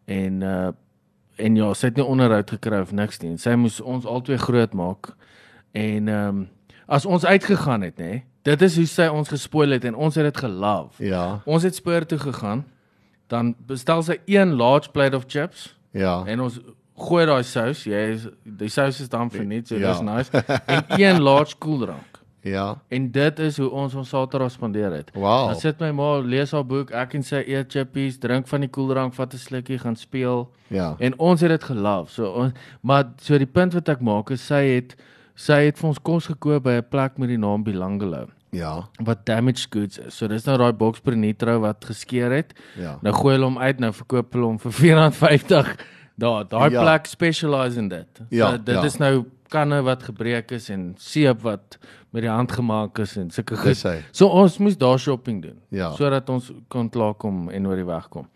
en 0.07 0.41
uh 0.41 0.69
en 1.39 1.55
ja, 1.55 1.73
sy 1.73 1.87
het 1.87 1.95
nie 1.95 2.03
onderhoud 2.05 2.49
gekry 2.49 2.79
of 2.81 2.91
niks 2.91 3.19
nie. 3.21 3.37
Sy 3.37 3.53
moes 3.55 3.79
ons 3.81 4.05
albei 4.05 4.37
groot 4.37 4.73
maak. 4.73 5.15
En 5.71 6.07
ehm 6.07 6.27
um, 6.27 6.47
as 6.87 7.05
ons 7.05 7.25
uitgegaan 7.25 7.81
het, 7.81 7.97
nê. 7.99 8.23
Dit 8.43 8.61
is 8.61 8.75
hoe 8.75 8.85
sy 8.85 9.07
ons 9.07 9.27
gespoil 9.29 9.69
het 9.71 9.85
en 9.85 9.95
ons 9.95 10.15
het 10.15 10.23
dit 10.23 10.37
gelove. 10.37 11.05
Ja. 11.05 11.41
Ons 11.45 11.63
het 11.63 11.75
spoor 11.75 12.05
toe 12.05 12.17
gegaan. 12.17 12.65
Dan 13.27 13.55
bestel 13.67 14.01
sy 14.03 14.17
een 14.25 14.53
large 14.55 14.89
plate 14.91 15.15
of 15.15 15.23
chips 15.27 15.78
Ja. 15.91 16.23
en 16.25 16.39
ons 16.41 16.59
gooi 16.99 17.25
daai 17.25 17.43
sous. 17.43 17.83
Jy 17.85 18.01
is 18.13 18.27
die 18.43 18.69
sous 18.69 18.99
is 19.01 19.09
dan 19.09 19.29
verniet, 19.31 19.67
so 19.67 19.75
Ja. 19.75 19.91
dis 19.93 20.01
nice. 20.01 20.29
En 20.67 20.83
een 20.99 21.21
large 21.21 21.55
koeldrank. 21.57 22.19
Ja. 22.41 22.81
En 22.87 23.11
dit 23.11 23.39
is 23.39 23.57
hoe 23.57 23.69
ons 23.69 23.95
ons 23.95 24.09
Saterdag 24.09 24.51
spandeer 24.51 24.91
het. 24.91 25.09
Wow. 25.13 25.47
Dan 25.47 25.55
sit 25.59 25.79
my 25.79 25.91
ma 25.91 26.17
lees 26.19 26.51
haar 26.51 26.65
boek, 26.65 26.91
ek 26.91 27.13
en 27.13 27.23
sy 27.23 27.43
eet 27.47 27.71
chippies, 27.71 28.17
drink 28.19 28.47
van 28.47 28.61
die 28.61 28.69
koeldrank, 28.69 29.13
vat 29.13 29.33
'n 29.33 29.37
slukkie, 29.37 29.77
gaan 29.79 29.95
speel. 29.95 30.49
Ja. 30.67 30.95
En 30.99 31.19
ons 31.19 31.41
het 31.41 31.49
dit 31.49 31.63
geloof. 31.63 32.09
So 32.09 32.31
ons 32.31 32.53
maar 32.81 33.05
so 33.21 33.37
die 33.37 33.45
punt 33.47 33.73
wat 33.73 33.89
ek 33.89 34.01
maak 34.01 34.29
is 34.31 34.45
sy 34.45 34.63
het 34.75 34.95
sy 35.35 35.65
het 35.65 35.77
vir 35.79 35.87
ons 35.87 35.99
kos 35.99 36.25
gekoop 36.27 36.63
by 36.63 36.71
'n 36.79 36.87
plek 36.89 37.17
met 37.17 37.29
die 37.29 37.37
naam 37.37 37.63
Bilangelo 37.63 38.27
Ja. 38.51 38.87
wat 39.03 39.25
damaged 39.25 39.67
goods 39.69 39.97
is. 39.99 40.17
So 40.17 40.27
dis 40.27 40.43
nou 40.45 40.57
daai 40.57 40.73
boxspring 40.73 41.21
nitro 41.21 41.59
wat 41.59 41.85
geskeur 41.85 42.31
het. 42.31 42.53
Ja. 42.75 42.97
Nou 43.01 43.13
gooi 43.13 43.35
hulle 43.35 43.45
hom 43.45 43.57
uit, 43.57 43.79
nou 43.79 43.91
verkoop 43.93 44.33
hulle 44.33 44.45
hom 44.45 44.59
vir 44.59 44.71
R4.50. 44.71 45.75
Daar, 46.19 46.47
daai 46.49 46.71
Ja. 46.71 46.81
plek 46.83 47.05
specialize 47.05 47.77
in 47.79 47.87
dit. 47.87 48.07
Ja, 48.29 48.51
so, 48.51 48.57
dit 48.57 48.75
ja. 48.75 48.83
is 48.83 48.97
nou 48.97 49.25
kanne 49.49 49.81
wat 49.81 50.03
gebreek 50.03 50.51
is 50.51 50.69
en 50.69 50.93
seep 50.97 51.41
wat 51.41 51.77
met 52.11 52.21
die 52.21 52.29
hand 52.29 52.51
gemaak 52.51 52.99
is 52.99 53.15
en 53.17 53.29
sulke 53.31 53.55
goed. 53.57 53.77
So 54.11 54.27
ons 54.27 54.57
moes 54.57 54.77
daar 54.77 54.99
shopping 54.99 55.41
doen 55.41 55.59
Ja. 55.69 55.91
sodat 55.95 56.29
ons 56.29 56.51
kon 56.67 56.89
klaarkom 56.89 57.49
en 57.49 57.67
oor 57.67 57.75
die 57.75 57.85
weg 57.85 58.09
kom. 58.09 58.27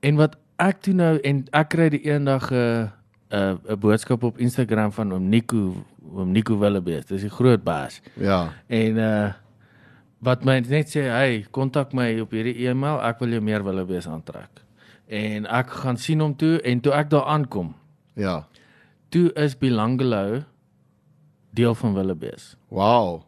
En 0.00 0.16
wat 0.16 0.36
ek 0.58 0.80
toe 0.82 0.94
nou 0.94 1.18
en 1.24 1.44
ek 1.52 1.68
kry 1.68 1.88
die 1.88 2.04
eendag 2.06 2.50
'n 2.52 2.90
'n 3.30 3.58
'n 3.68 3.78
boodskap 3.78 4.22
op 4.22 4.38
Instagram 4.38 4.92
van 4.92 5.12
oom 5.12 5.28
Nico, 5.28 5.74
oom 6.12 6.32
Nico 6.32 6.58
Willebees. 6.58 7.06
Dis 7.06 7.20
die 7.26 7.30
groot 7.32 7.64
baas. 7.64 8.00
Ja. 8.20 8.48
En 8.66 8.96
uh 8.96 9.32
wat 10.20 10.42
my 10.44 10.58
net 10.66 10.88
sê, 10.90 11.02
"Hey, 11.06 11.46
kontak 11.50 11.92
my 11.94 12.20
op 12.20 12.30
hierdie 12.34 12.66
e-mail, 12.68 12.98
ek 13.06 13.20
wil 13.20 13.28
jou 13.28 13.40
meer 13.40 13.62
Willebees 13.64 14.06
aantrek." 14.08 14.64
En 15.08 15.46
ek 15.46 15.70
gaan 15.70 15.96
sien 15.96 16.20
hom 16.20 16.34
toe 16.36 16.60
en 16.62 16.80
toe 16.80 16.92
ek 16.92 17.10
daar 17.10 17.24
aankom, 17.24 17.74
Ja. 18.16 18.46
toe 19.10 19.32
is 19.34 19.54
Bilangelo 19.58 20.42
deel 21.54 21.74
van 21.74 21.94
Willebees. 21.94 22.56
Wow. 22.68 23.22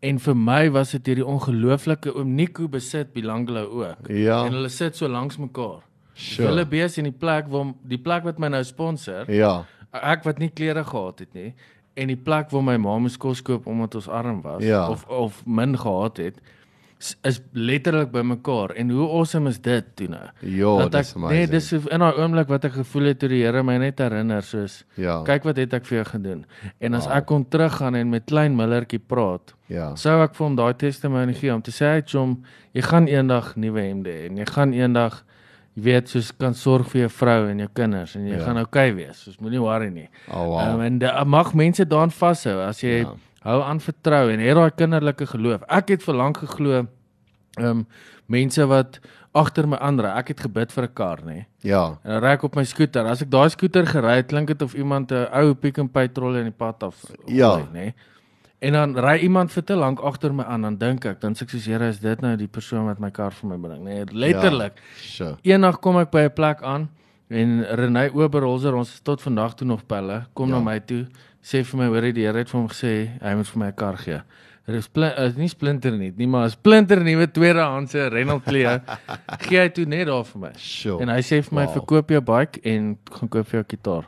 En 0.00 0.18
vir 0.18 0.36
my 0.36 0.70
was 0.70 0.90
dit 0.92 1.06
hierdie 1.06 1.26
ongelooflike 1.26 2.14
oom 2.14 2.34
Nico 2.34 2.68
besit 2.68 3.12
Bilangelo 3.12 3.64
ook. 3.82 4.08
Ja. 4.08 4.44
En 4.46 4.52
hulle 4.52 4.68
sit 4.68 4.96
so 4.96 5.08
langs 5.08 5.36
mekaar. 5.36 5.82
Sure. 6.14 6.48
Hulle 6.48 6.64
bees 6.66 6.98
in 6.98 7.04
die 7.04 7.12
plek 7.18 7.48
waar 7.48 7.74
die 7.86 7.98
plek 7.98 8.24
wat 8.24 8.38
my 8.38 8.48
nou 8.48 8.62
sponsor, 8.64 9.30
Ja. 9.30 9.64
ek 9.92 10.24
wat 10.24 10.38
nie 10.38 10.50
klere 10.50 10.84
gehad 10.84 11.18
het 11.18 11.34
nie 11.34 11.54
en 11.98 12.08
die 12.12 12.16
plek 12.16 12.50
waar 12.54 12.62
my 12.64 12.76
ma 12.78 12.98
moes 13.02 13.16
kos 13.20 13.42
koop 13.42 13.66
omdat 13.66 13.94
ons 13.98 14.08
arm 14.08 14.40
was 14.42 14.62
Ja. 14.64 14.86
of 14.90 15.04
of 15.08 15.42
min 15.46 15.76
gehad 15.78 16.16
het 16.22 16.40
is 17.22 17.36
letterlik 17.54 18.10
by 18.10 18.24
mekaar 18.26 18.72
en 18.74 18.88
hoe 18.90 19.04
awesome 19.08 19.48
is 19.52 19.60
dit 19.62 19.84
toe 19.94 20.08
nou? 20.10 20.24
Jo, 20.42 20.78
Dat 20.88 20.94
ek 20.98 21.12
nee, 21.30 21.46
dis 21.46 21.68
in 21.72 22.02
daai 22.02 22.16
oomblik 22.18 22.48
wat 22.50 22.64
ek 22.66 22.72
gevoel 22.72 23.04
het 23.12 23.20
toe 23.22 23.28
die 23.30 23.44
Here 23.44 23.62
my 23.62 23.76
net 23.78 23.98
herinner 24.02 24.42
soos 24.42 24.80
Ja. 24.98 25.20
kyk 25.22 25.44
wat 25.46 25.56
het 25.62 25.74
ek 25.78 25.86
vir 25.86 25.98
jou 26.00 26.04
gedoen. 26.10 26.44
En 26.80 26.94
as 26.98 27.06
ek 27.06 27.26
kon 27.26 27.46
teruggaan 27.48 27.94
en 27.94 28.10
met 28.10 28.24
klein 28.26 28.56
Millertjie 28.56 28.98
praat, 28.98 29.54
Ja. 29.68 29.94
sou 29.94 30.22
ek 30.24 30.34
vir 30.34 30.46
hom 30.46 30.56
daai 30.56 30.74
testimonie 30.74 31.34
gee 31.38 31.54
om 31.54 31.62
te 31.62 31.70
sê 31.70 31.94
hy 31.94 32.02
chom, 32.02 32.42
jy 32.74 32.82
gaan 32.82 33.06
eendag 33.06 33.54
nuwe 33.56 33.80
hemde 33.80 34.10
hê 34.10 34.26
en 34.26 34.36
jy 34.36 34.46
gaan 34.46 34.72
eendag 34.72 35.22
jy 35.78 35.84
weet 35.84 36.08
soos 36.10 36.32
kan 36.34 36.54
sorg 36.58 36.88
vir 36.90 37.04
jou 37.06 37.10
vrou 37.20 37.48
en 37.52 37.58
jou 37.62 37.68
kinders 37.74 38.16
en 38.18 38.26
jy 38.26 38.36
Ja. 38.38 38.44
gaan 38.44 38.56
oukei 38.58 38.90
okay 38.90 38.94
wees. 38.94 39.18
Soos 39.24 39.38
moenie 39.40 39.60
worry 39.62 39.90
nie. 39.90 40.08
Oh, 40.30 40.46
wow. 40.48 40.74
Um, 40.74 40.80
en 40.80 40.98
da, 40.98 41.24
mag 41.24 41.54
mense 41.54 41.84
daaraan 41.86 42.10
vashou 42.10 42.60
as 42.66 42.80
jy 42.82 43.02
Ja. 43.04 43.14
hou 43.44 43.62
aan 43.62 43.80
vertrou 43.80 44.30
en 44.32 44.40
het 44.40 44.54
daai 44.56 44.70
kinderlike 44.70 45.26
geloof. 45.26 45.62
Ek 45.68 45.88
het 45.88 46.02
vir 46.02 46.14
lank 46.14 46.36
geglo 46.38 46.86
ehm 47.58 47.66
um, 47.66 47.86
mense 48.28 48.66
wat 48.66 48.98
agter 49.34 49.66
my 49.68 49.76
aanry. 49.76 50.08
Ek 50.18 50.28
het 50.28 50.40
gebid 50.40 50.72
vir 50.72 50.84
'n 50.84 50.92
kar, 50.94 51.18
nê. 51.24 51.46
Ja. 51.62 51.98
En 52.04 52.10
dan 52.10 52.22
ry 52.22 52.32
ek 52.32 52.42
op 52.44 52.56
my 52.56 52.64
skooter. 52.64 53.06
As 53.06 53.22
ek 53.22 53.30
daai 53.30 53.48
skooter 53.50 53.86
gery 53.86 54.16
het, 54.16 54.26
klink 54.28 54.48
dit 54.48 54.62
of 54.62 54.74
iemand 54.74 55.12
'n 55.12 55.28
ou 55.32 55.54
Pick 55.54 55.78
n 55.78 55.88
Pay 55.88 56.08
trolley 56.08 56.40
in 56.40 56.44
die 56.46 56.56
pad 56.58 56.82
af 56.82 57.04
Ja. 57.26 57.60
nê. 57.72 57.92
En 58.60 58.72
dan 58.72 58.96
ry 58.98 59.18
iemand 59.22 59.52
vir 59.52 59.62
te 59.64 59.74
lank 59.78 60.00
agter 60.00 60.32
my 60.34 60.42
aan, 60.44 60.62
dan 60.62 60.76
dink 60.76 61.04
ek, 61.06 61.20
dan 61.20 61.34
sê 61.34 61.42
ek 61.42 61.50
soos 61.50 61.66
Here, 61.66 61.88
is 61.88 62.00
dit 62.02 62.20
nou 62.20 62.36
die 62.36 62.48
persoon 62.48 62.86
wat 62.86 62.98
my 62.98 63.10
kar 63.14 63.30
vir 63.30 63.50
my 63.52 63.56
bring, 63.56 63.84
nê. 63.86 64.00
Letterlik. 64.12 64.80
Sure. 64.98 65.36
Eendag 65.46 65.78
kom 65.80 65.96
ek 65.98 66.10
by 66.10 66.24
'n 66.26 66.30
plek 66.34 66.62
aan 66.62 66.88
en 67.30 67.62
Renay 67.76 68.08
Oberholzer, 68.10 68.74
ons 68.74 68.88
is 68.94 69.00
tot 69.00 69.20
vandag 69.22 69.54
toe 69.54 69.66
nog 69.66 69.86
pelle, 69.86 70.26
kom 70.34 70.48
Ja. 70.48 70.54
ja. 70.56 70.58
na 70.60 70.64
my 70.72 70.78
toe, 70.80 71.06
sê 71.42 71.62
vir 71.64 71.78
my, 71.78 71.86
hoor 71.86 72.12
die 72.12 72.24
Here 72.26 72.38
het 72.38 72.48
vir 72.50 72.60
hom 72.60 72.68
gesê 72.68 73.10
hy 73.22 73.34
moet 73.34 73.46
vir 73.46 73.58
my 73.58 73.66
'n 73.68 73.74
kar 73.76 73.96
gee. 73.96 74.22
Dit 74.66 74.74
is 74.76 74.84
spl 74.84 75.04
is 75.04 75.36
nie 75.36 75.48
splinter 75.48 75.92
nie, 75.92 76.12
nie 76.16 76.26
maar 76.26 76.46
'n 76.46 76.50
splinter 76.50 77.00
nuwe 77.02 77.26
tweedehandse 77.30 78.08
Renault 78.10 78.44
Clio. 78.44 78.80
gee 79.40 79.58
hy 79.60 79.68
toe 79.68 79.84
net 79.86 80.06
daar 80.06 80.24
vir 80.24 80.40
my. 80.40 80.50
Sure. 80.56 81.00
En 81.00 81.08
hy 81.08 81.20
sê 81.20 81.42
vir 81.42 81.54
my 81.54 81.64
Wow. 81.64 81.74
verkoop 81.74 82.08
jou 82.10 82.20
bike 82.20 82.60
en 82.64 82.98
gaan 83.10 83.28
koop 83.28 83.46
vir 83.46 83.62
jou 83.62 83.64
gitaar. 83.78 84.04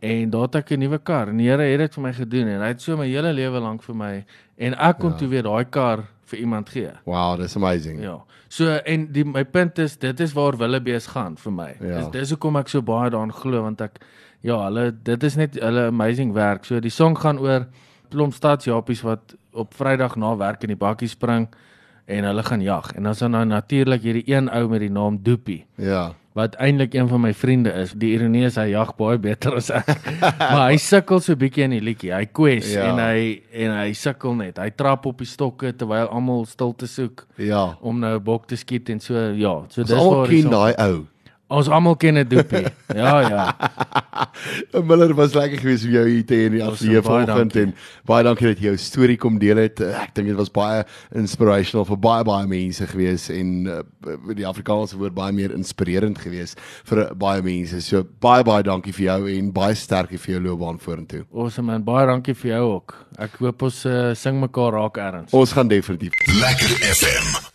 En 0.00 0.30
daar 0.30 0.42
het 0.42 0.54
ek 0.54 0.70
'n 0.70 0.78
nuwe 0.78 0.98
kar. 0.98 1.28
En 1.28 1.36
die 1.36 1.48
Here 1.48 1.62
het 1.62 1.78
dit 1.78 1.94
vir 1.94 2.02
my 2.02 2.12
gedoen 2.12 2.48
en 2.48 2.60
hy 2.60 2.68
het 2.68 2.82
so 2.82 2.96
my 2.96 3.06
hele 3.06 3.32
lewe 3.32 3.60
lank 3.60 3.82
vir 3.82 3.94
my 3.96 4.24
en 4.56 4.74
ek 4.74 4.98
kon 4.98 5.10
ja. 5.10 5.16
toe 5.16 5.28
weer 5.28 5.42
daai 5.42 5.64
kar 5.64 6.04
vir 6.24 6.38
iemand 6.38 6.68
gee. 6.68 6.90
Wow, 7.04 7.38
dis 7.38 7.56
amazing. 7.56 8.00
Ja. 8.02 8.24
So 8.48 8.76
en 8.84 9.12
die 9.12 9.24
my 9.24 9.44
punt 9.44 9.78
is 9.78 9.96
dit 9.96 10.20
is 10.20 10.32
waar 10.32 10.56
Willebees 10.56 11.06
gaan 11.06 11.36
vir 11.36 11.52
my. 11.52 11.76
Ja. 11.80 11.98
Dis 11.98 12.10
dis 12.10 12.30
hoekom 12.30 12.56
ek 12.56 12.68
so 12.68 12.82
baie 12.82 13.10
daaraan 13.10 13.32
glo 13.32 13.62
want 13.62 13.80
ek 13.80 14.00
ja, 14.40 14.58
hulle 14.64 14.90
dit 15.02 15.22
is 15.22 15.36
net 15.36 15.58
hulle 15.60 15.86
amazing 15.86 16.34
werk. 16.36 16.64
So 16.64 16.80
die 16.80 16.90
song 16.90 17.16
gaan 17.18 17.38
oor 17.38 17.66
klomp 18.10 18.34
stadsjapies 18.34 19.02
wat 19.02 19.34
op 19.52 19.74
Vrydag 19.74 20.16
na 20.16 20.36
werk 20.36 20.62
in 20.62 20.74
die 20.74 20.78
bakkie 20.78 21.08
spring 21.08 21.48
en 22.06 22.24
hulle 22.24 22.42
gaan 22.42 22.62
jag. 22.62 22.92
En 22.94 23.02
dan 23.02 23.12
is 23.12 23.18
daar 23.18 23.30
nou 23.30 23.44
natuurlik 23.44 24.02
hierdie 24.02 24.26
een 24.26 24.50
ou 24.50 24.68
met 24.68 24.80
die 24.80 24.90
naam 24.90 25.18
Doopie 25.22 25.64
Ja. 25.76 26.12
Wat 26.36 26.54
eintlik 26.60 26.92
een 26.94 27.08
van 27.08 27.20
my 27.24 27.30
vriende 27.32 27.70
is. 27.80 27.94
Die 27.96 28.10
ironie 28.12 28.44
is 28.44 28.58
hy 28.60 28.66
jag 28.74 28.90
baie 28.98 29.16
beter 29.18 29.54
as 29.56 29.70
ek. 29.72 29.88
maar 30.52 30.66
hy 30.70 30.76
sukkel 30.76 31.20
so 31.24 31.34
bietjie 31.40 31.64
in 31.64 31.70
die 31.78 31.80
liedjie. 31.80 32.12
Hy 32.12 32.26
kwes 32.36 32.68
Ja. 32.74 32.90
en 32.90 33.00
hy 33.00 33.40
en 33.64 33.72
hy 33.78 33.92
sukkel 33.96 34.34
net. 34.36 34.58
Hy 34.60 34.68
trap 34.76 35.06
op 35.08 35.18
die 35.24 35.26
stokke 35.30 35.72
terwyl 35.72 36.10
almal 36.12 36.44
stil 36.44 36.74
te 36.76 36.86
soek 36.86 37.24
Ja. 37.40 37.76
om 37.80 37.98
nou 38.04 38.18
'n 38.18 38.22
bok 38.22 38.46
te 38.48 38.56
skiet 38.56 38.90
en 38.92 39.00
so 39.00 39.14
ja, 39.32 39.64
so 39.68 39.80
Ons 39.80 39.88
dis 39.90 39.96
waar 39.96 40.26
die 40.28 40.42
ken 40.42 40.50
song- 40.50 40.52
daai 40.52 40.74
ou. 40.90 41.06
Ons 41.48 41.68
almal 41.70 41.94
ken 41.96 42.16
'n 42.18 42.26
doopie. 42.28 42.64
Ja, 42.96 43.20
ja. 43.20 43.42
Miller 44.82 45.12
was 45.14 45.34
lekker 45.34 45.58
geweest 45.60 45.84
om 45.84 45.90
jou 45.90 46.04
hier 46.08 46.24
te 46.26 46.34
hê 46.34 46.46
in 46.48 46.52
die 46.56 46.62
ateljee 46.64 47.02
baie 47.02 47.26
vanoggend 47.26 47.52
dankie. 47.52 47.62
en 47.62 47.74
baie 48.08 48.24
dankie 48.24 48.46
dat 48.48 48.58
jy 48.58 48.64
jou 48.70 48.76
storie 48.80 49.16
kom 49.16 49.38
deel 49.38 49.56
het. 49.60 49.80
Eh, 49.80 50.02
Ek 50.02 50.14
dink 50.14 50.28
dit 50.28 50.36
was 50.36 50.50
baie 50.50 50.84
inspirational 51.14 51.84
vir 51.86 51.98
baie 52.02 52.24
baie 52.24 52.46
mense 52.50 52.86
geweest 52.86 53.30
en 53.30 53.66
uh, 53.66 53.80
die 54.34 54.46
Afrikaanse 54.46 54.96
woord 54.98 55.14
baie 55.14 55.32
meer 55.32 55.52
inspirerend 55.54 56.18
geweest 56.18 56.58
vir 56.84 56.98
uh, 57.04 57.10
baie 57.14 57.42
mense. 57.42 57.80
So 57.80 58.02
baie 58.20 58.42
baie 58.44 58.62
dankie 58.66 58.92
vir 58.92 59.04
jou 59.06 59.28
en 59.38 59.52
baie 59.52 59.74
sterkte 59.74 60.18
vir 60.18 60.34
jou 60.36 60.42
loopbaan 60.48 60.78
vorentoe. 60.82 61.24
Awesome 61.34 61.66
man. 61.72 61.84
Baie 61.84 62.06
dankie 62.06 62.34
vir 62.34 62.56
jou 62.56 62.62
ook. 62.76 62.96
Ek 63.18 63.36
hoop 63.38 63.62
ons 63.62 63.84
uh, 63.86 64.14
sing 64.14 64.40
mekaar 64.40 64.72
raak 64.72 64.96
erns. 64.98 65.32
Ons 65.32 65.52
gaan 65.52 65.68
definitief 65.68 66.12
Lekker 66.40 66.80
FM. 66.96 67.54